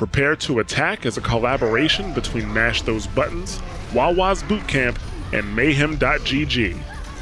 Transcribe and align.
Prepare 0.00 0.34
to 0.34 0.60
Attack 0.60 1.04
is 1.04 1.18
a 1.18 1.20
collaboration 1.20 2.14
between 2.14 2.50
Mash 2.50 2.80
Those 2.80 3.06
Buttons, 3.06 3.60
Wawa's 3.92 4.42
Bootcamp, 4.42 4.98
and 5.34 5.54
Mayhem.gg. 5.54 6.72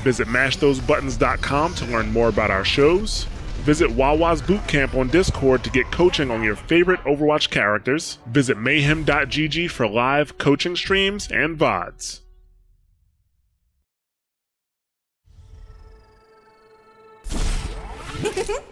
Visit 0.04 0.28
mashthosebuttons.com 0.28 1.74
to 1.74 1.84
learn 1.86 2.12
more 2.12 2.28
about 2.28 2.52
our 2.52 2.64
shows. 2.64 3.24
Visit 3.64 3.90
Wawa's 3.90 4.40
Bootcamp 4.40 4.94
on 4.94 5.08
Discord 5.08 5.64
to 5.64 5.70
get 5.70 5.90
coaching 5.90 6.30
on 6.30 6.44
your 6.44 6.54
favorite 6.54 7.00
Overwatch 7.00 7.50
characters. 7.50 8.18
Visit 8.28 8.56
mayhem.gg 8.56 9.68
for 9.72 9.88
live 9.88 10.38
coaching 10.38 10.76
streams 10.76 11.28
and 11.32 11.58
VODs. 11.58 12.20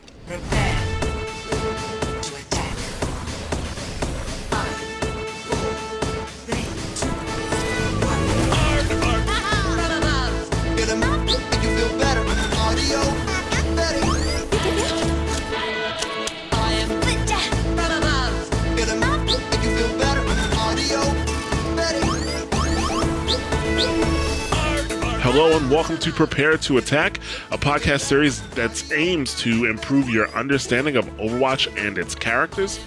Hello 25.39 25.55
and 25.55 25.71
welcome 25.71 25.99
to 25.99 26.13
Prepare 26.13 26.57
to 26.57 26.79
Attack, 26.79 27.21
a 27.51 27.59
podcast 27.59 28.01
series 28.01 28.41
that 28.53 28.91
aims 28.95 29.39
to 29.41 29.67
improve 29.67 30.09
your 30.09 30.31
understanding 30.31 30.97
of 30.97 31.05
Overwatch 31.19 31.69
and 31.77 31.99
its 31.99 32.15
characters. 32.15 32.81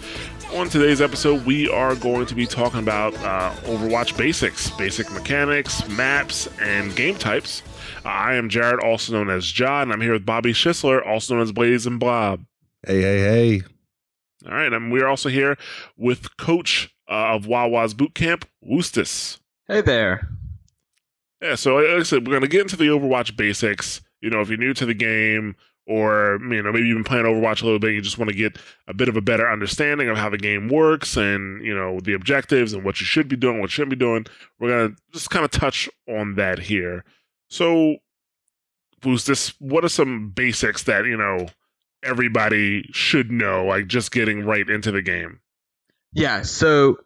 On 0.56 0.68
today's 0.68 1.00
episode, 1.00 1.46
we 1.46 1.70
are 1.70 1.94
going 1.94 2.26
to 2.26 2.34
be 2.34 2.48
talking 2.48 2.80
about 2.80 3.14
uh, 3.18 3.54
Overwatch 3.66 4.18
basics, 4.18 4.72
basic 4.72 5.12
mechanics, 5.12 5.88
maps, 5.90 6.48
and 6.60 6.96
game 6.96 7.16
types. 7.20 7.62
Uh, 8.04 8.08
I 8.10 8.34
am 8.34 8.50
Jared, 8.50 8.80
also 8.80 9.14
known 9.14 9.30
as 9.30 9.46
John, 9.46 9.84
and 9.84 9.94
I'm 9.94 10.02
here 10.02 10.14
with 10.14 10.26
Bobby 10.26 10.52
Schisler, 10.52 11.06
also 11.06 11.36
known 11.36 11.44
as 11.44 11.52
Blaze 11.52 11.86
and 11.86 12.00
Blob. 12.00 12.44
Hey, 12.82 13.00
hey, 13.04 13.20
hey. 13.20 13.62
All 14.48 14.56
right, 14.56 14.74
and 14.74 14.92
we're 14.92 15.06
also 15.06 15.30
here 15.30 15.56
with 15.96 16.36
Coach 16.38 16.96
uh, 17.08 17.36
of 17.36 17.46
Wawa's 17.46 17.94
Bootcamp, 17.94 18.46
Woostis. 18.68 19.38
Hey 19.68 19.82
there. 19.82 20.28
Yeah, 21.42 21.56
so 21.56 21.76
like 21.76 21.88
I 21.88 22.04
said, 22.04 22.28
we're 22.28 22.34
gonna 22.34 22.48
get 22.48 22.62
into 22.62 22.76
the 22.76 22.88
Overwatch 22.88 23.38
basics. 23.38 24.02
You 24.22 24.30
know, 24.30 24.42
if 24.42 24.50
you're 24.50 24.58
new 24.58 24.74
to 24.74 24.86
the 24.86 24.94
game, 24.94 25.56
or 25.88 26.40
you 26.42 26.62
know, 26.62 26.72
maybe 26.72 26.88
you've 26.88 26.98
been 26.98 27.04
playing 27.04 27.26
Overwatch 27.26 27.62
a 27.62 27.66
little 27.66 27.80
bit, 27.80 27.88
and 27.88 27.96
you 27.96 28.02
just 28.02 28.18
want 28.18 28.30
to 28.30 28.36
get 28.36 28.58
a 28.88 28.94
bit 28.94 29.10
of 29.10 29.18
a 29.18 29.22
better 29.22 29.50
understanding 29.50 30.10
of 30.10 30.18
how 30.18 30.30
the 30.30 30.38
game 30.38 30.68
works, 30.68 31.18
and 31.18 31.66
you 31.66 31.74
know, 31.74 32.00
the 32.00 32.14
objectives 32.14 32.74
and 32.74 32.84
what 32.84 33.00
you 33.00 33.06
should 33.06 33.28
be 33.28 33.36
doing, 33.36 33.60
what 33.60 33.70
you 33.70 33.74
shouldn't 33.74 33.90
be 33.90 33.96
doing. 33.96 34.26
We're 34.60 34.70
gonna 34.70 34.96
just 35.14 35.30
kind 35.30 35.46
of 35.46 35.52
touch 35.52 35.90
on 36.08 36.36
that 36.36 36.60
here. 36.60 37.06
So, 37.50 37.96
was 39.04 39.26
this? 39.26 39.54
What 39.60 39.84
are 39.86 39.90
some 39.90 40.30
basics 40.30 40.84
that 40.84 41.06
you 41.06 41.18
know 41.18 41.48
everybody 42.04 42.90
should 42.92 43.32
know? 43.32 43.66
Like 43.66 43.88
just 43.88 44.12
getting 44.12 44.46
right 44.46 44.70
into 44.70 44.92
the 44.92 45.02
game. 45.02 45.40
Yeah, 46.12 46.42
so 46.42 46.98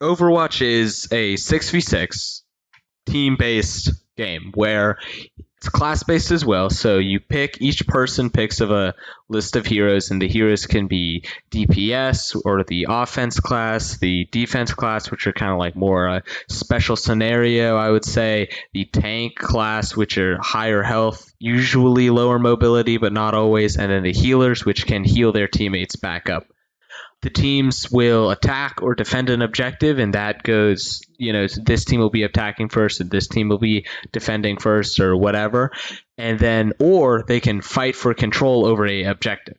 Overwatch 0.00 0.62
is 0.62 1.08
a 1.12 1.34
6v6 1.34 2.42
team 3.06 3.36
based 3.36 3.90
game 4.16 4.52
where 4.54 4.98
it's 5.64 5.70
class 5.70 6.02
based 6.02 6.30
as 6.30 6.44
well. 6.44 6.68
So 6.68 6.98
you 6.98 7.20
pick, 7.20 7.60
each 7.60 7.86
person 7.86 8.28
picks 8.28 8.60
of 8.60 8.70
a 8.70 8.94
list 9.28 9.56
of 9.56 9.64
heroes, 9.64 10.10
and 10.10 10.20
the 10.20 10.28
heroes 10.28 10.66
can 10.66 10.88
be 10.88 11.24
DPS 11.50 12.38
or 12.44 12.64
the 12.64 12.86
offense 12.88 13.40
class, 13.40 13.96
the 13.96 14.26
defense 14.30 14.74
class, 14.74 15.10
which 15.10 15.26
are 15.26 15.32
kind 15.32 15.52
of 15.52 15.58
like 15.58 15.74
more 15.74 16.06
a 16.06 16.22
special 16.50 16.96
scenario, 16.96 17.76
I 17.76 17.90
would 17.90 18.04
say, 18.04 18.50
the 18.74 18.84
tank 18.84 19.36
class, 19.36 19.96
which 19.96 20.18
are 20.18 20.38
higher 20.42 20.82
health, 20.82 21.32
usually 21.38 22.10
lower 22.10 22.38
mobility, 22.38 22.98
but 22.98 23.14
not 23.14 23.32
always, 23.34 23.78
and 23.78 23.90
then 23.90 24.02
the 24.02 24.12
healers, 24.12 24.66
which 24.66 24.86
can 24.86 25.02
heal 25.02 25.32
their 25.32 25.48
teammates 25.48 25.96
back 25.96 26.28
up 26.28 26.46
the 27.24 27.30
teams 27.30 27.90
will 27.90 28.30
attack 28.30 28.82
or 28.82 28.94
defend 28.94 29.30
an 29.30 29.40
objective, 29.40 29.98
and 29.98 30.12
that 30.12 30.42
goes, 30.42 31.00
you 31.16 31.32
know, 31.32 31.46
this 31.46 31.86
team 31.86 31.98
will 31.98 32.10
be 32.10 32.22
attacking 32.22 32.68
first, 32.68 33.00
and 33.00 33.10
this 33.10 33.28
team 33.28 33.48
will 33.48 33.58
be 33.58 33.86
defending 34.12 34.58
first, 34.58 35.00
or 35.00 35.16
whatever. 35.16 35.70
And 36.18 36.38
then, 36.38 36.74
or 36.78 37.24
they 37.26 37.40
can 37.40 37.62
fight 37.62 37.96
for 37.96 38.12
control 38.12 38.66
over 38.66 38.86
a 38.86 39.04
objective. 39.04 39.56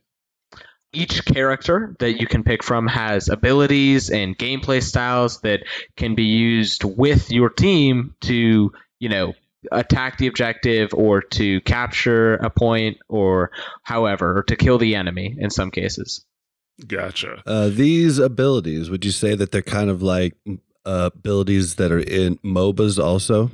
Each 0.93 1.25
character 1.25 1.95
that 1.97 2.21
you 2.21 2.27
can 2.27 2.43
pick 2.43 2.63
from 2.63 2.85
has 2.85 3.29
abilities 3.29 4.11
and 4.11 4.37
gameplay 4.37 4.83
styles 4.83 5.41
that 5.41 5.63
can 5.97 6.13
be 6.13 6.25
used 6.25 6.83
with 6.83 7.31
your 7.31 7.49
team 7.49 8.13
to, 8.21 8.71
you 8.99 9.09
know, 9.09 9.33
attack 9.71 10.19
the 10.19 10.27
objective 10.27 10.93
or 10.93 11.21
to 11.21 11.61
capture 11.61 12.35
a 12.35 12.51
point 12.51 12.99
or 13.09 13.49
however, 13.81 14.37
or 14.37 14.43
to 14.43 14.55
kill 14.55 14.77
the 14.77 14.93
enemy 14.93 15.35
in 15.39 15.49
some 15.49 15.71
cases. 15.71 16.23
Gotcha. 16.87 17.41
Uh, 17.45 17.69
these 17.69 18.19
abilities, 18.19 18.89
would 18.89 19.05
you 19.05 19.11
say 19.11 19.35
that 19.35 19.51
they're 19.51 19.61
kind 19.61 19.89
of 19.89 20.01
like 20.01 20.35
uh, 20.85 21.09
abilities 21.13 21.75
that 21.75 21.91
are 21.91 21.99
in 21.99 22.37
MOBAs 22.37 23.01
also? 23.01 23.51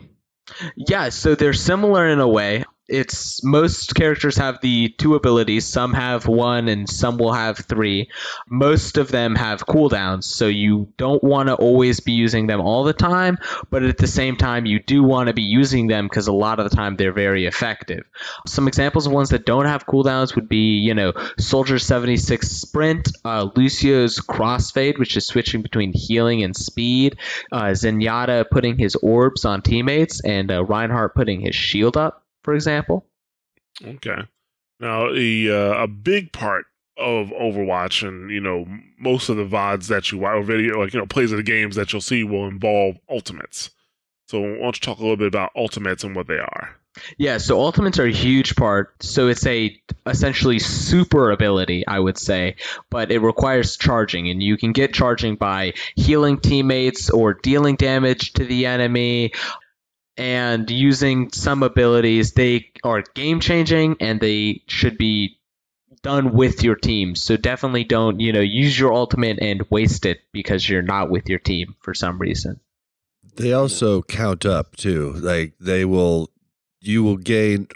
Yeah, 0.76 1.10
so 1.10 1.36
they're 1.36 1.54
similar 1.54 2.08
in 2.08 2.20
a 2.20 2.28
way. 2.28 2.66
It's 2.92 3.42
most 3.42 3.96
characters 3.96 4.36
have 4.36 4.60
the 4.60 4.90
two 4.90 5.16
abilities. 5.16 5.66
Some 5.66 5.94
have 5.94 6.28
one, 6.28 6.68
and 6.68 6.90
some 6.90 7.18
will 7.18 7.32
have 7.32 7.58
three. 7.60 8.10
Most 8.50 8.98
of 8.98 9.08
them 9.10 9.34
have 9.36 9.66
cooldowns, 9.66 10.26
so 10.26 10.48
you 10.48 10.92
don't 10.98 11.24
want 11.24 11.48
to 11.48 11.56
always 11.56 12.02
be 12.02 12.12
using 12.12 12.48
them 12.48 12.60
all 12.60 12.84
the 12.84 12.92
time. 12.92 13.38
But 13.70 13.84
at 13.84 13.98
the 13.98 14.08
same 14.08 14.36
time, 14.36 14.66
you 14.66 14.80
do 14.80 15.04
want 15.04 15.28
to 15.28 15.34
be 15.34 15.42
using 15.42 15.88
them 15.88 16.08
because 16.08 16.28
a 16.28 16.34
lot 16.34 16.60
of 16.60 16.70
the 16.70 16.76
time 16.76 16.98
they're 16.98 17.14
very 17.14 17.46
effective. 17.46 18.04
Some 18.46 18.68
examples 18.68 19.08
of 19.08 19.14
ones 19.14 19.30
that 19.30 19.46
don't 19.46 19.68
have 19.68 19.86
cooldowns 19.86 20.36
would 20.36 20.50
be, 20.50 20.78
you 20.80 20.94
know, 20.94 21.14
Soldier 21.40 21.80
76 21.80 22.46
Sprint, 22.46 23.10
uh, 23.24 23.48
Lucio's 23.56 24.20
Crossfade, 24.20 25.00
which 25.00 25.16
is 25.16 25.26
switching 25.26 25.62
between 25.62 25.94
healing 25.94 26.44
and 26.44 26.54
speed, 26.54 27.16
uh, 27.54 27.68
Zenyatta 27.68 28.50
putting 28.52 28.78
his 28.78 28.96
orbs 28.96 29.46
on 29.46 29.62
teammates, 29.62 30.20
and 30.26 30.52
uh, 30.52 30.66
Reinhardt 30.66 31.16
putting 31.16 31.40
his 31.40 31.56
shield 31.56 31.96
up 31.96 32.21
for 32.44 32.54
example. 32.54 33.06
Okay. 33.84 34.22
Now, 34.80 35.12
the 35.12 35.52
uh, 35.52 35.84
a 35.84 35.88
big 35.88 36.32
part 36.32 36.66
of 36.98 37.28
Overwatch, 37.28 38.08
and 38.08 38.32
you 38.32 38.42
know, 38.42 38.66
most 39.00 39.30
of 39.30 39.38
the 39.38 39.46
vods 39.46 39.88
that 39.88 40.12
you 40.12 40.18
watch, 40.18 40.36
or 40.36 40.44
video, 40.44 40.80
like 40.80 40.94
you 40.94 41.00
know, 41.00 41.06
plays 41.06 41.32
of 41.32 41.38
the 41.38 41.44
games 41.44 41.76
that 41.76 41.94
you'll 41.94 42.02
see 42.02 42.24
will 42.24 42.48
involve 42.48 42.98
ultimates. 43.10 43.72
So, 44.28 44.40
why 44.40 44.58
don't 44.58 44.76
you 44.76 44.82
talk 44.82 45.00
a 45.00 45.02
little 45.02 45.18
bit 45.18 45.28
about 45.28 45.52
ultimates 45.56 46.04
and 46.04 46.16
what 46.16 46.28
they 46.28 46.40
are? 46.40 46.76
Yeah, 47.18 47.38
so 47.38 47.60
ultimates 47.60 48.00
are 48.00 48.06
a 48.06 48.12
huge 48.12 48.56
part. 48.56 49.02
So 49.02 49.30
it's 49.30 49.46
a 49.46 49.80
essentially 50.06 50.60
super 50.60 51.32
ability, 51.32 51.88
I 51.88 52.00
would 52.00 52.18
say, 52.18 52.58
but 52.90 53.12
it 53.12 53.20
requires 53.20 53.78
charging, 53.78 54.30
and 54.30 54.44
you 54.44 54.58
can 54.58 54.74
get 54.74 54.94
charging 54.94 55.36
by 55.36 55.74
healing 55.96 56.38
teammates 56.38 57.10
or 57.10 57.34
dealing 57.34 57.78
damage 57.78 58.34
to 58.34 58.46
the 58.46 58.66
enemy 58.66 59.32
and 60.18 60.70
using 60.70 61.32
some 61.32 61.64
abilities 61.64 62.34
they 62.34 62.70
are 62.84 63.02
game 63.16 63.40
changing 63.40 63.96
and 64.00 64.20
they 64.20 64.62
should 64.68 64.98
be 64.98 65.38
done 66.04 66.34
with 66.34 66.64
your 66.64 66.76
team 66.76 67.16
so 67.16 67.38
definitely 67.38 67.84
don't 67.84 68.20
you 68.20 68.34
know 68.34 68.40
use 68.42 68.78
your 68.78 68.94
ultimate 68.94 69.38
and 69.40 69.64
waste 69.70 70.06
it 70.06 70.20
because 70.34 70.68
you're 70.68 70.82
not 70.82 71.10
with 71.10 71.30
your 71.30 71.40
team 71.40 71.76
for 71.80 71.94
some 71.94 72.18
reason 72.20 72.60
They 73.38 73.54
also 73.54 74.02
count 74.02 74.46
up 74.46 74.76
too. 74.76 75.14
Like 75.14 75.54
they 75.60 75.86
will, 75.86 76.30
you 76.82 77.02
will 77.04 77.18
gain 77.18 77.68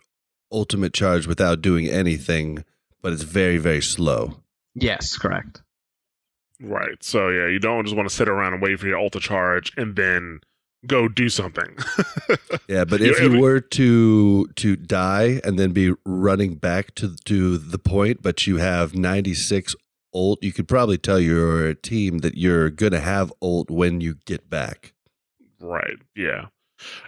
ultimate 0.52 0.94
charge 0.94 1.28
without 1.28 1.62
doing 1.62 1.88
anything, 1.88 2.66
but 3.02 3.14
it's 3.14 3.24
very, 3.24 3.58
very 3.58 3.82
slow. 3.82 4.42
yes 4.74 5.16
correct 5.18 5.62
Right. 6.62 7.02
So, 7.04 7.30
yeah, 7.30 7.48
you 7.48 7.60
don't 7.60 7.84
just 7.86 7.96
want 7.96 8.08
to 8.10 8.16
sit 8.16 8.30
around 8.30 8.54
and 8.54 8.62
wait 8.62 8.80
for 8.80 8.88
your 8.88 8.98
ultra 8.98 9.20
charge 9.22 9.74
and 9.78 9.96
then 9.96 10.40
go 10.88 11.08
do 11.08 11.30
something. 11.30 11.76
Yeah, 12.68 12.84
but 12.86 13.00
You- 13.00 13.12
if 13.12 13.20
you 13.22 13.40
were 13.40 13.60
to 13.60 14.48
to 14.56 14.76
die 14.76 15.40
and 15.44 15.60
then 15.60 15.72
be 15.72 15.94
running 16.06 16.56
back 16.56 16.96
to 16.96 17.16
to 17.26 17.58
the 17.60 17.78
point, 17.78 18.22
but 18.24 18.48
you 18.48 18.58
have 18.58 18.96
ninety 18.96 19.34
six 19.36 19.76
ult, 20.14 20.42
you 20.42 20.52
could 20.52 20.68
probably 20.68 20.98
tell 20.98 21.20
your 21.20 21.74
team 21.76 22.20
that 22.20 22.38
you're 22.38 22.70
gonna 22.72 23.00
have 23.02 23.32
ult 23.42 23.70
when 23.70 24.02
you 24.02 24.16
get 24.26 24.50
back. 24.50 24.94
Right. 25.60 25.98
Yeah. 26.16 26.46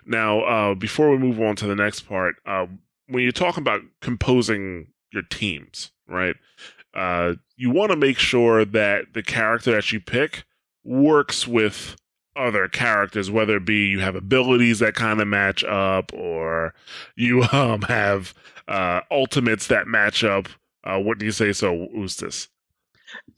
Now, 0.05 0.41
uh, 0.41 0.75
before 0.75 1.09
we 1.09 1.17
move 1.17 1.41
on 1.41 1.55
to 1.57 1.67
the 1.67 1.75
next 1.75 2.01
part, 2.01 2.35
uh, 2.45 2.67
when 3.07 3.23
you're 3.23 3.31
talking 3.31 3.61
about 3.61 3.81
composing 4.01 4.87
your 5.11 5.23
teams, 5.23 5.91
right? 6.07 6.35
Uh, 6.93 7.35
you 7.55 7.69
want 7.71 7.91
to 7.91 7.97
make 7.97 8.17
sure 8.17 8.63
that 8.65 9.13
the 9.13 9.23
character 9.23 9.71
that 9.71 9.91
you 9.91 9.99
pick 9.99 10.43
works 10.83 11.47
with 11.47 11.95
other 12.37 12.67
characters, 12.67 13.31
whether 13.31 13.57
it 13.57 13.65
be 13.65 13.87
you 13.87 13.99
have 13.99 14.15
abilities 14.15 14.79
that 14.79 14.93
kind 14.95 15.21
of 15.21 15.27
match 15.27 15.63
up, 15.63 16.13
or 16.13 16.73
you 17.15 17.43
um, 17.51 17.81
have 17.83 18.33
uh, 18.67 19.01
ultimates 19.11 19.67
that 19.67 19.87
match 19.87 20.23
up. 20.23 20.47
Uh, 20.83 20.99
what 20.99 21.17
do 21.17 21.25
you 21.25 21.31
say, 21.31 21.51
so 21.51 21.87
Ustis? 21.95 22.47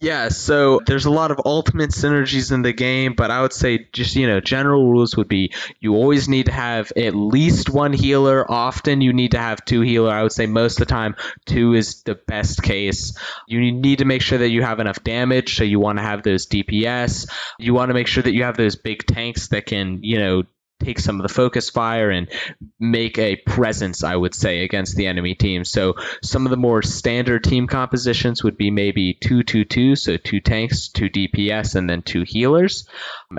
Yeah, 0.01 0.29
so 0.29 0.79
there's 0.85 1.05
a 1.05 1.11
lot 1.11 1.31
of 1.31 1.41
ultimate 1.43 1.89
synergies 1.89 2.53
in 2.53 2.61
the 2.61 2.71
game, 2.71 3.15
but 3.17 3.31
I 3.31 3.41
would 3.41 3.51
say 3.51 3.89
just, 3.91 4.15
you 4.15 4.27
know, 4.27 4.39
general 4.39 4.89
rules 4.89 5.17
would 5.17 5.27
be 5.27 5.51
you 5.81 5.93
always 5.95 6.29
need 6.29 6.45
to 6.45 6.53
have 6.53 6.93
at 6.95 7.15
least 7.15 7.69
one 7.69 7.91
healer. 7.91 8.49
Often 8.49 9.01
you 9.01 9.11
need 9.11 9.31
to 9.31 9.39
have 9.39 9.65
two 9.65 9.81
healer. 9.81 10.09
I 10.09 10.23
would 10.23 10.31
say 10.31 10.45
most 10.45 10.79
of 10.79 10.87
the 10.87 10.93
time 10.93 11.17
two 11.45 11.73
is 11.73 12.03
the 12.03 12.15
best 12.15 12.63
case. 12.63 13.17
You 13.45 13.59
need 13.73 13.99
to 13.99 14.05
make 14.05 14.21
sure 14.21 14.37
that 14.37 14.49
you 14.49 14.61
have 14.61 14.79
enough 14.79 15.03
damage, 15.03 15.57
so 15.57 15.65
you 15.65 15.81
want 15.81 15.97
to 15.97 16.03
have 16.03 16.23
those 16.23 16.47
DPS. 16.47 17.29
You 17.57 17.73
want 17.73 17.89
to 17.89 17.93
make 17.93 18.07
sure 18.07 18.23
that 18.23 18.33
you 18.33 18.43
have 18.43 18.55
those 18.55 18.77
big 18.77 19.05
tanks 19.05 19.49
that 19.49 19.65
can, 19.65 19.99
you 20.01 20.17
know, 20.17 20.43
take 20.79 20.99
some 20.99 21.19
of 21.19 21.27
the 21.27 21.33
focus 21.33 21.69
fire 21.69 22.09
and 22.09 22.29
make 22.79 23.17
a 23.17 23.35
presence, 23.35 24.03
I 24.03 24.15
would 24.15 24.33
say, 24.33 24.63
against 24.63 24.95
the 24.95 25.07
enemy 25.07 25.35
team. 25.35 25.63
So 25.63 25.95
some 26.23 26.45
of 26.45 26.49
the 26.49 26.57
more 26.57 26.81
standard 26.81 27.43
team 27.43 27.67
compositions 27.67 28.43
would 28.43 28.57
be 28.57 28.71
maybe 28.71 29.13
two 29.13 29.43
two 29.43 29.65
two, 29.65 29.95
so 29.95 30.17
two 30.17 30.39
tanks, 30.39 30.89
two 30.89 31.09
DPS, 31.09 31.75
and 31.75 31.89
then 31.89 32.01
two 32.01 32.23
healers, 32.23 32.87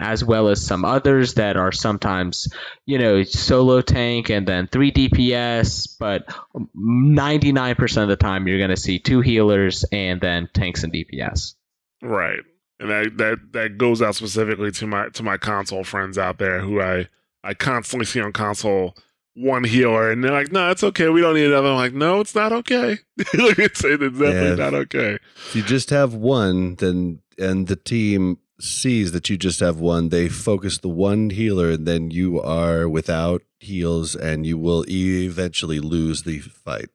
as 0.01 0.25
well 0.25 0.49
as 0.49 0.65
some 0.65 0.85
others 0.85 1.35
that 1.35 1.57
are 1.57 1.73
sometimes, 1.73 2.53
you 2.87 2.99
know, 2.99 3.23
solo 3.23 3.81
tank 3.81 4.31
and 4.31 4.47
then 4.47 4.67
three 4.67 4.93
DPS, 4.93 5.97
but 5.99 6.27
99% 6.55 8.03
of 8.03 8.09
the 8.09 8.17
time 8.17 8.47
you're 8.47 8.59
going 8.59 8.71
to 8.71 8.77
see 8.77 8.99
two 8.99 9.21
healers 9.21 9.85
and 9.91 10.21
then 10.21 10.49
tanks 10.53 10.85
and 10.85 10.93
DPS. 10.93 11.55
Right. 12.03 12.41
And 12.79 12.89
that, 12.89 13.17
that 13.19 13.39
that 13.53 13.79
goes 13.79 14.01
out 14.01 14.15
specifically 14.15 14.71
to 14.73 14.87
my 14.87 15.11
to 15.11 15.23
my 15.23 15.37
console 15.37 15.85
friends 15.85 16.17
out 16.17 16.39
there 16.39 16.61
who 16.61 16.81
I 16.81 17.09
I 17.43 17.55
constantly 17.55 18.07
see 18.07 18.21
on 18.21 18.33
console 18.33 18.97
one 19.35 19.65
healer 19.65 20.11
and 20.11 20.23
they're 20.23 20.33
like, 20.33 20.53
no, 20.53 20.71
it's 20.71 20.83
okay, 20.85 21.09
we 21.09 21.21
don't 21.21 21.35
need 21.35 21.47
another. 21.47 21.69
I'm 21.69 21.77
like, 21.77 21.95
no, 21.95 22.21
it's 22.21 22.35
not 22.35 22.53
okay. 22.53 22.99
it's, 23.17 23.85
it's 23.85 24.03
definitely 24.03 24.49
Yeah. 24.49 24.55
not 24.57 24.75
okay. 24.75 25.19
If 25.49 25.57
you 25.57 25.63
just 25.63 25.91
have 25.91 26.15
one, 26.15 26.75
then 26.77 27.21
and 27.39 27.67
the 27.69 27.77
team 27.77 28.39
sees 28.61 29.13
that 29.13 29.31
you 29.31 29.39
just 29.39 29.61
have 29.61 29.79
one, 29.79 30.11
they 30.11 30.29
focus 30.29 30.77
the 30.79 30.89
one 30.91 31.31
healer, 31.31 31.71
and 31.71 31.87
then 31.89 32.11
you 32.11 32.39
are 32.43 32.87
without 32.89 33.41
heals, 33.59 34.15
and 34.15 34.45
you 34.47 34.59
will 34.59 34.85
eventually 34.89 35.81
lose 35.81 36.25
the 36.25 36.41
fight. 36.41 36.91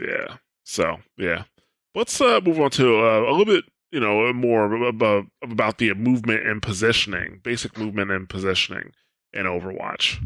Yeah. 0.00 0.38
So 0.64 0.96
yeah, 1.16 1.44
let's 1.94 2.20
uh, 2.20 2.40
move 2.42 2.58
on 2.60 2.70
to 2.72 2.96
uh, 2.98 3.20
a 3.20 3.30
little 3.30 3.44
bit, 3.44 3.64
you 3.92 4.00
know, 4.00 4.32
more 4.32 4.72
about 4.86 5.26
about 5.42 5.78
the 5.78 5.92
movement 5.94 6.46
and 6.46 6.60
positioning, 6.62 7.40
basic 7.44 7.78
movement 7.78 8.10
and 8.10 8.28
positioning 8.28 8.90
in 9.34 9.46
Overwatch. 9.46 10.18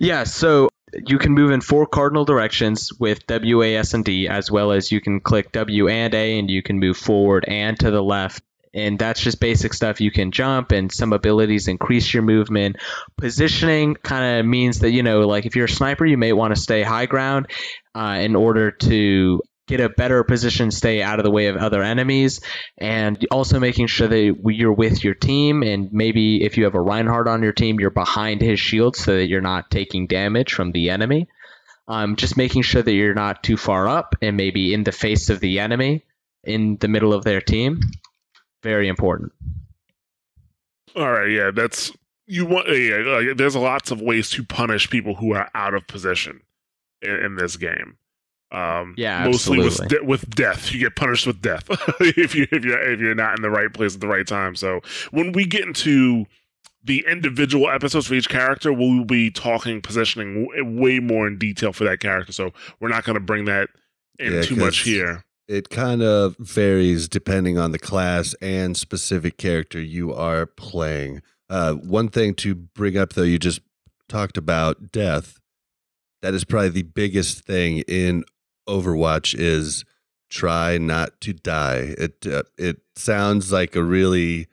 Yeah, 0.00 0.24
so 0.24 0.68
you 1.06 1.18
can 1.18 1.32
move 1.32 1.50
in 1.50 1.60
four 1.60 1.86
cardinal 1.86 2.24
directions 2.24 2.92
with 2.98 3.26
W, 3.26 3.62
A, 3.62 3.76
S, 3.76 3.94
and 3.94 4.04
D, 4.04 4.28
as 4.28 4.50
well 4.50 4.72
as 4.72 4.90
you 4.90 5.00
can 5.00 5.20
click 5.20 5.52
W 5.52 5.88
and 5.88 6.14
A, 6.14 6.38
and 6.38 6.50
you 6.50 6.62
can 6.62 6.78
move 6.78 6.96
forward 6.96 7.44
and 7.46 7.78
to 7.80 7.90
the 7.90 8.02
left. 8.02 8.42
And 8.72 8.98
that's 8.98 9.20
just 9.20 9.40
basic 9.40 9.72
stuff. 9.72 10.02
You 10.02 10.10
can 10.10 10.32
jump, 10.32 10.70
and 10.70 10.92
some 10.92 11.14
abilities 11.14 11.66
increase 11.66 12.12
your 12.12 12.22
movement. 12.22 12.76
Positioning 13.16 13.94
kind 13.94 14.38
of 14.38 14.46
means 14.46 14.80
that, 14.80 14.90
you 14.90 15.02
know, 15.02 15.26
like 15.26 15.46
if 15.46 15.56
you're 15.56 15.64
a 15.64 15.68
sniper, 15.68 16.04
you 16.04 16.18
may 16.18 16.34
want 16.34 16.54
to 16.54 16.60
stay 16.60 16.82
high 16.82 17.06
ground 17.06 17.46
uh, 17.94 18.18
in 18.20 18.36
order 18.36 18.70
to 18.70 19.40
get 19.66 19.80
a 19.80 19.88
better 19.88 20.22
position, 20.24 20.70
stay 20.70 21.02
out 21.02 21.18
of 21.18 21.24
the 21.24 21.30
way 21.30 21.46
of 21.46 21.56
other 21.56 21.82
enemies, 21.82 22.40
and 22.78 23.24
also 23.30 23.58
making 23.58 23.88
sure 23.88 24.08
that 24.08 24.36
you're 24.44 24.72
with 24.72 25.02
your 25.02 25.14
team. 25.14 25.62
And 25.62 25.92
maybe 25.92 26.44
if 26.44 26.56
you 26.56 26.64
have 26.64 26.74
a 26.74 26.80
Reinhardt 26.80 27.28
on 27.28 27.42
your 27.42 27.52
team, 27.52 27.80
you're 27.80 27.90
behind 27.90 28.40
his 28.40 28.60
shield 28.60 28.96
so 28.96 29.16
that 29.16 29.26
you're 29.26 29.40
not 29.40 29.70
taking 29.70 30.06
damage 30.06 30.52
from 30.54 30.72
the 30.72 30.90
enemy. 30.90 31.28
Um, 31.88 32.16
just 32.16 32.36
making 32.36 32.62
sure 32.62 32.82
that 32.82 32.92
you're 32.92 33.14
not 33.14 33.44
too 33.44 33.56
far 33.56 33.86
up 33.86 34.16
and 34.20 34.36
maybe 34.36 34.74
in 34.74 34.82
the 34.82 34.92
face 34.92 35.30
of 35.30 35.38
the 35.38 35.60
enemy 35.60 36.04
in 36.42 36.76
the 36.78 36.88
middle 36.88 37.12
of 37.12 37.24
their 37.24 37.40
team. 37.40 37.80
Very 38.62 38.88
important. 38.88 39.32
All 40.96 41.10
right, 41.10 41.30
yeah, 41.30 41.50
that's 41.52 41.92
you 42.26 42.46
want. 42.46 42.68
Yeah, 42.68 43.34
there's 43.36 43.54
lots 43.54 43.90
of 43.90 44.00
ways 44.00 44.30
to 44.30 44.44
punish 44.44 44.88
people 44.88 45.14
who 45.14 45.34
are 45.34 45.50
out 45.54 45.74
of 45.74 45.86
position 45.86 46.40
in, 47.02 47.10
in 47.10 47.36
this 47.36 47.56
game. 47.56 47.98
Um, 48.52 48.94
Yeah, 48.96 49.24
mostly 49.24 49.58
with 49.58 49.88
de- 49.88 50.04
with 50.04 50.28
death. 50.30 50.72
You 50.72 50.78
get 50.80 50.94
punished 50.96 51.26
with 51.26 51.42
death 51.42 51.64
if 52.00 52.34
you 52.34 52.46
if 52.52 52.64
you 52.64 52.74
if 52.74 53.00
you're 53.00 53.14
not 53.14 53.36
in 53.36 53.42
the 53.42 53.50
right 53.50 53.72
place 53.72 53.94
at 53.96 54.00
the 54.00 54.06
right 54.08 54.26
time. 54.26 54.54
So 54.54 54.80
when 55.10 55.32
we 55.32 55.44
get 55.46 55.62
into 55.64 56.26
the 56.84 57.04
individual 57.10 57.68
episodes 57.68 58.06
for 58.06 58.14
each 58.14 58.28
character, 58.28 58.72
we'll 58.72 59.04
be 59.04 59.30
talking 59.30 59.80
positioning 59.82 60.44
w- 60.46 60.80
way 60.80 61.00
more 61.00 61.26
in 61.26 61.36
detail 61.38 61.72
for 61.72 61.82
that 61.84 61.98
character. 61.98 62.32
So 62.32 62.52
we're 62.78 62.88
not 62.88 63.02
going 63.02 63.14
to 63.14 63.20
bring 63.20 63.46
that 63.46 63.68
in 64.20 64.32
Yeah, 64.34 64.42
too 64.42 64.54
much 64.56 64.78
'cause- 64.80 64.86
here. 64.86 65.24
It 65.48 65.68
kind 65.70 66.02
of 66.02 66.36
varies 66.38 67.08
depending 67.08 67.56
on 67.58 67.70
the 67.72 67.78
class 67.78 68.34
and 68.40 68.76
specific 68.76 69.36
character 69.38 69.80
you 69.80 70.12
are 70.12 70.44
playing. 70.46 71.22
Uh, 71.48 71.74
one 71.74 72.08
thing 72.08 72.34
to 72.34 72.54
bring 72.56 72.96
up, 72.96 73.12
though, 73.12 73.22
you 73.22 73.38
just 73.38 73.60
talked 74.08 74.36
about 74.36 74.90
death. 74.90 75.38
That 76.22 76.34
is 76.34 76.42
probably 76.44 76.70
the 76.70 76.82
biggest 76.82 77.44
thing 77.44 77.78
in 77.86 78.24
Overwatch 78.68 79.34
is 79.38 79.84
try 80.28 80.78
not 80.78 81.20
to 81.22 81.32
die. 81.32 81.94
It 81.98 82.26
uh, 82.26 82.42
it 82.58 82.78
sounds 82.94 83.52
like 83.52 83.76
a 83.76 83.82
really 83.82 84.48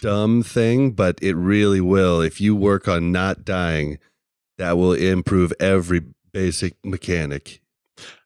dumb 0.00 0.42
thing, 0.42 0.90
but 0.92 1.18
it 1.22 1.34
really 1.34 1.80
will. 1.80 2.20
If 2.20 2.40
you 2.40 2.56
work 2.56 2.88
on 2.88 3.12
not 3.12 3.44
dying, 3.44 3.98
that 4.58 4.76
will 4.76 4.92
improve 4.92 5.52
every 5.60 6.02
basic 6.32 6.74
mechanic. 6.84 7.60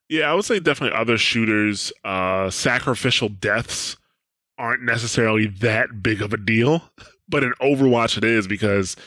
Yeah, 0.09 0.29
I 0.29 0.33
would 0.33 0.43
say 0.43 0.59
definitely 0.59 0.97
other 0.97 1.17
shooters, 1.17 1.93
uh, 2.03 2.49
sacrificial 2.49 3.29
deaths 3.29 3.95
aren't 4.57 4.83
necessarily 4.83 5.47
that 5.47 6.03
big 6.03 6.21
of 6.21 6.33
a 6.33 6.37
deal. 6.37 6.83
But 7.29 7.45
in 7.45 7.53
Overwatch, 7.61 8.17
it 8.17 8.25
is 8.25 8.45
because, 8.45 8.97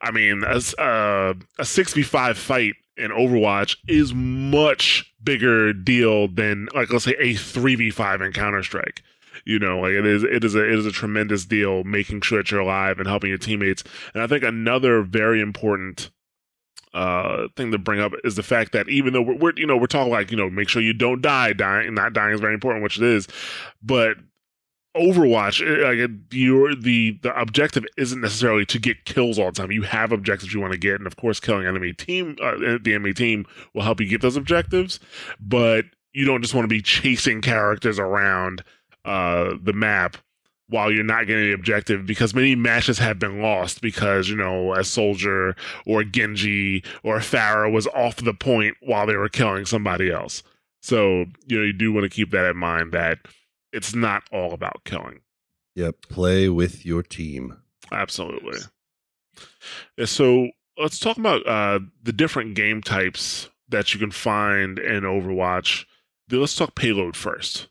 I 0.00 0.10
mean, 0.10 0.42
as 0.42 0.74
uh, 0.74 1.34
a 1.60 1.64
six 1.64 1.94
v 1.94 2.02
five 2.02 2.36
fight 2.36 2.74
in 2.98 3.10
Overwatch 3.10 3.76
is 3.86 4.12
much 4.14 5.12
bigger 5.22 5.72
deal 5.72 6.28
than 6.28 6.68
like 6.74 6.90
let's 6.90 7.04
say 7.04 7.16
a 7.18 7.34
three 7.34 7.74
v 7.74 7.90
five 7.90 8.20
in 8.20 8.32
Counter 8.32 8.62
Strike. 8.62 9.02
You 9.44 9.58
know, 9.58 9.80
like 9.80 9.92
it 9.92 10.04
is, 10.04 10.24
it 10.24 10.44
is 10.44 10.54
a, 10.54 10.64
it 10.64 10.78
is 10.78 10.86
a 10.86 10.92
tremendous 10.92 11.46
deal 11.46 11.84
making 11.84 12.20
sure 12.22 12.38
that 12.38 12.50
you're 12.50 12.60
alive 12.60 12.98
and 12.98 13.08
helping 13.08 13.30
your 13.30 13.38
teammates. 13.38 13.84
And 14.12 14.22
I 14.22 14.26
think 14.26 14.42
another 14.44 15.02
very 15.02 15.40
important 15.40 16.10
uh 16.94 17.48
thing 17.54 17.70
to 17.70 17.78
bring 17.78 18.00
up 18.00 18.12
is 18.24 18.36
the 18.36 18.42
fact 18.42 18.72
that 18.72 18.88
even 18.88 19.12
though 19.12 19.20
we're, 19.20 19.36
we're 19.36 19.52
you 19.56 19.66
know 19.66 19.76
we're 19.76 19.86
talking 19.86 20.10
like 20.10 20.30
you 20.30 20.38
know 20.38 20.48
make 20.48 20.70
sure 20.70 20.80
you 20.80 20.94
don't 20.94 21.20
die 21.20 21.52
dying 21.52 21.92
not 21.92 22.14
dying 22.14 22.32
is 22.32 22.40
very 22.40 22.54
important 22.54 22.82
which 22.82 22.96
it 22.96 23.02
is 23.02 23.28
but 23.82 24.16
overwatch 24.96 25.60
eh, 25.60 25.86
like 25.86 26.10
your 26.32 26.74
the 26.74 27.18
the 27.22 27.38
objective 27.38 27.84
isn't 27.96 28.20
necessarily 28.20 28.64
to 28.64 28.78
get 28.78 29.04
kills 29.04 29.38
all 29.38 29.46
the 29.46 29.52
time 29.52 29.70
you 29.70 29.82
have 29.82 30.12
objectives 30.12 30.52
you 30.52 30.60
want 30.60 30.72
to 30.72 30.78
get 30.78 30.94
and 30.94 31.06
of 31.06 31.16
course 31.16 31.38
killing 31.38 31.66
enemy 31.66 31.92
team 31.92 32.36
uh, 32.42 32.56
the 32.56 32.94
enemy 32.94 33.12
team 33.12 33.44
will 33.74 33.82
help 33.82 34.00
you 34.00 34.08
get 34.08 34.22
those 34.22 34.36
objectives 34.36 34.98
but 35.40 35.84
you 36.12 36.24
don't 36.24 36.42
just 36.42 36.54
want 36.54 36.64
to 36.64 36.68
be 36.68 36.82
chasing 36.82 37.40
characters 37.40 37.98
around 37.98 38.64
uh 39.04 39.54
the 39.62 39.72
map 39.72 40.16
while 40.68 40.92
you're 40.92 41.04
not 41.04 41.26
getting 41.26 41.44
the 41.44 41.52
objective 41.52 42.06
because 42.06 42.34
many 42.34 42.54
matches 42.54 42.98
have 42.98 43.18
been 43.18 43.40
lost 43.40 43.80
because 43.80 44.28
you 44.28 44.36
know 44.36 44.74
a 44.74 44.84
soldier 44.84 45.56
or 45.86 46.04
Genji 46.04 46.84
or 47.02 47.18
Pharah 47.18 47.72
was 47.72 47.86
off 47.88 48.16
the 48.16 48.34
point 48.34 48.76
while 48.80 49.06
they 49.06 49.16
were 49.16 49.28
killing 49.28 49.64
somebody 49.64 50.10
else. 50.10 50.42
So 50.80 51.24
you 51.46 51.58
know 51.58 51.64
you 51.64 51.72
do 51.72 51.92
want 51.92 52.04
to 52.04 52.10
keep 52.10 52.30
that 52.30 52.48
in 52.48 52.56
mind 52.56 52.92
that 52.92 53.18
it's 53.72 53.94
not 53.94 54.22
all 54.32 54.52
about 54.52 54.84
killing. 54.84 55.20
Yep, 55.74 55.96
play 56.08 56.48
with 56.48 56.84
your 56.84 57.02
team. 57.02 57.56
Absolutely. 57.92 58.58
Yeah, 59.96 60.06
So 60.06 60.48
let's 60.76 60.98
talk 60.98 61.18
about 61.18 61.46
uh, 61.46 61.80
the 62.02 62.12
different 62.12 62.54
game 62.54 62.82
types 62.82 63.48
that 63.68 63.92
you 63.94 64.00
can 64.00 64.10
find 64.10 64.78
in 64.78 65.04
Overwatch. 65.04 65.84
Let's 66.30 66.56
talk 66.56 66.74
payload 66.74 67.16
first. 67.16 67.68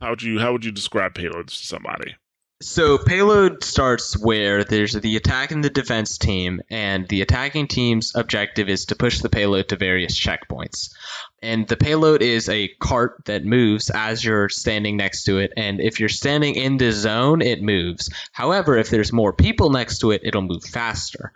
How 0.00 0.10
would 0.10 0.22
you 0.22 0.38
how 0.38 0.52
would 0.52 0.64
you 0.64 0.72
describe 0.72 1.14
payloads 1.14 1.58
to 1.58 1.66
somebody? 1.66 2.16
So 2.62 2.96
payload 2.96 3.62
starts 3.62 4.16
where 4.16 4.64
there's 4.64 4.94
the 4.94 5.16
attack 5.16 5.50
and 5.50 5.62
the 5.62 5.68
defense 5.68 6.16
team, 6.16 6.62
and 6.70 7.06
the 7.06 7.20
attacking 7.20 7.68
team's 7.68 8.14
objective 8.14 8.70
is 8.70 8.86
to 8.86 8.96
push 8.96 9.20
the 9.20 9.28
payload 9.28 9.68
to 9.68 9.76
various 9.76 10.18
checkpoints. 10.18 10.94
And 11.42 11.68
the 11.68 11.76
payload 11.76 12.22
is 12.22 12.48
a 12.48 12.68
cart 12.80 13.26
that 13.26 13.44
moves 13.44 13.90
as 13.90 14.24
you're 14.24 14.48
standing 14.48 14.96
next 14.96 15.24
to 15.24 15.36
it, 15.36 15.52
and 15.54 15.82
if 15.82 16.00
you're 16.00 16.08
standing 16.08 16.54
in 16.54 16.78
the 16.78 16.92
zone, 16.92 17.42
it 17.42 17.60
moves. 17.60 18.08
However, 18.32 18.78
if 18.78 18.88
there's 18.88 19.12
more 19.12 19.34
people 19.34 19.68
next 19.68 19.98
to 19.98 20.12
it, 20.12 20.22
it'll 20.24 20.40
move 20.40 20.64
faster. 20.64 21.34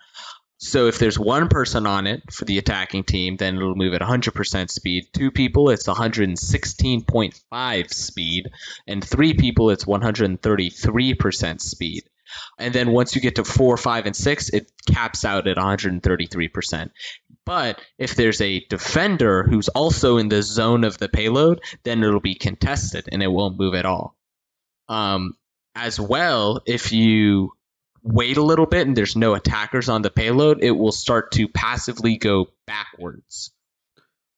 So 0.63 0.89
if 0.89 0.99
there's 0.99 1.19
one 1.19 1.49
person 1.49 1.87
on 1.87 2.07
it 2.07 2.31
for 2.31 2.45
the 2.45 2.59
attacking 2.59 3.05
team, 3.05 3.39
then 3.39 3.57
it'll 3.57 3.75
move 3.75 3.95
at 3.95 4.03
100% 4.03 4.71
speed. 4.71 5.07
Two 5.15 5.31
people, 5.31 5.71
it's 5.71 5.87
116.5 5.87 7.95
speed 7.95 8.51
and 8.87 9.03
three 9.03 9.33
people 9.33 9.71
it's 9.71 9.87
133% 9.87 11.61
speed 11.63 12.05
And 12.59 12.75
then 12.75 12.93
once 12.93 13.17
you 13.17 13.23
get 13.23 13.37
to 13.37 13.45
four, 13.45 13.79
five, 13.79 14.05
and 14.05 14.15
six, 14.15 14.51
it 14.51 14.71
caps 14.87 15.25
out 15.25 15.49
at 15.49 15.57
133%. 15.57 16.91
But 17.47 17.81
if 17.99 18.15
there's 18.15 18.43
a 18.43 18.61
defender 18.69 19.45
who's 19.45 19.69
also 19.69 20.19
in 20.19 20.29
the 20.29 20.43
zone 20.43 20.85
of 20.85 20.99
the 20.99 21.09
payload, 21.09 21.63
then 21.85 22.05
it'll 22.05 22.21
be 22.21 22.35
contested 22.35 23.09
and 23.11 23.23
it 23.23 23.33
won't 23.33 23.59
move 23.59 23.75
at 23.75 23.87
all. 23.87 24.15
Um, 24.89 25.37
as 25.75 25.99
well, 25.99 26.61
if 26.67 26.93
you 26.93 27.53
wait 28.03 28.37
a 28.37 28.43
little 28.43 28.67
bit 28.67 28.87
and 28.87 28.97
there's 28.97 29.17
no 29.17 29.35
attackers 29.35 29.89
on 29.89 30.03
the 30.03 30.11
payload, 30.11 30.63
it 30.63 30.73
will 30.73 30.93
start 30.93 31.33
to 31.33 31.49
passively 31.49 32.17
go 32.17 32.47
backwards. 32.67 33.53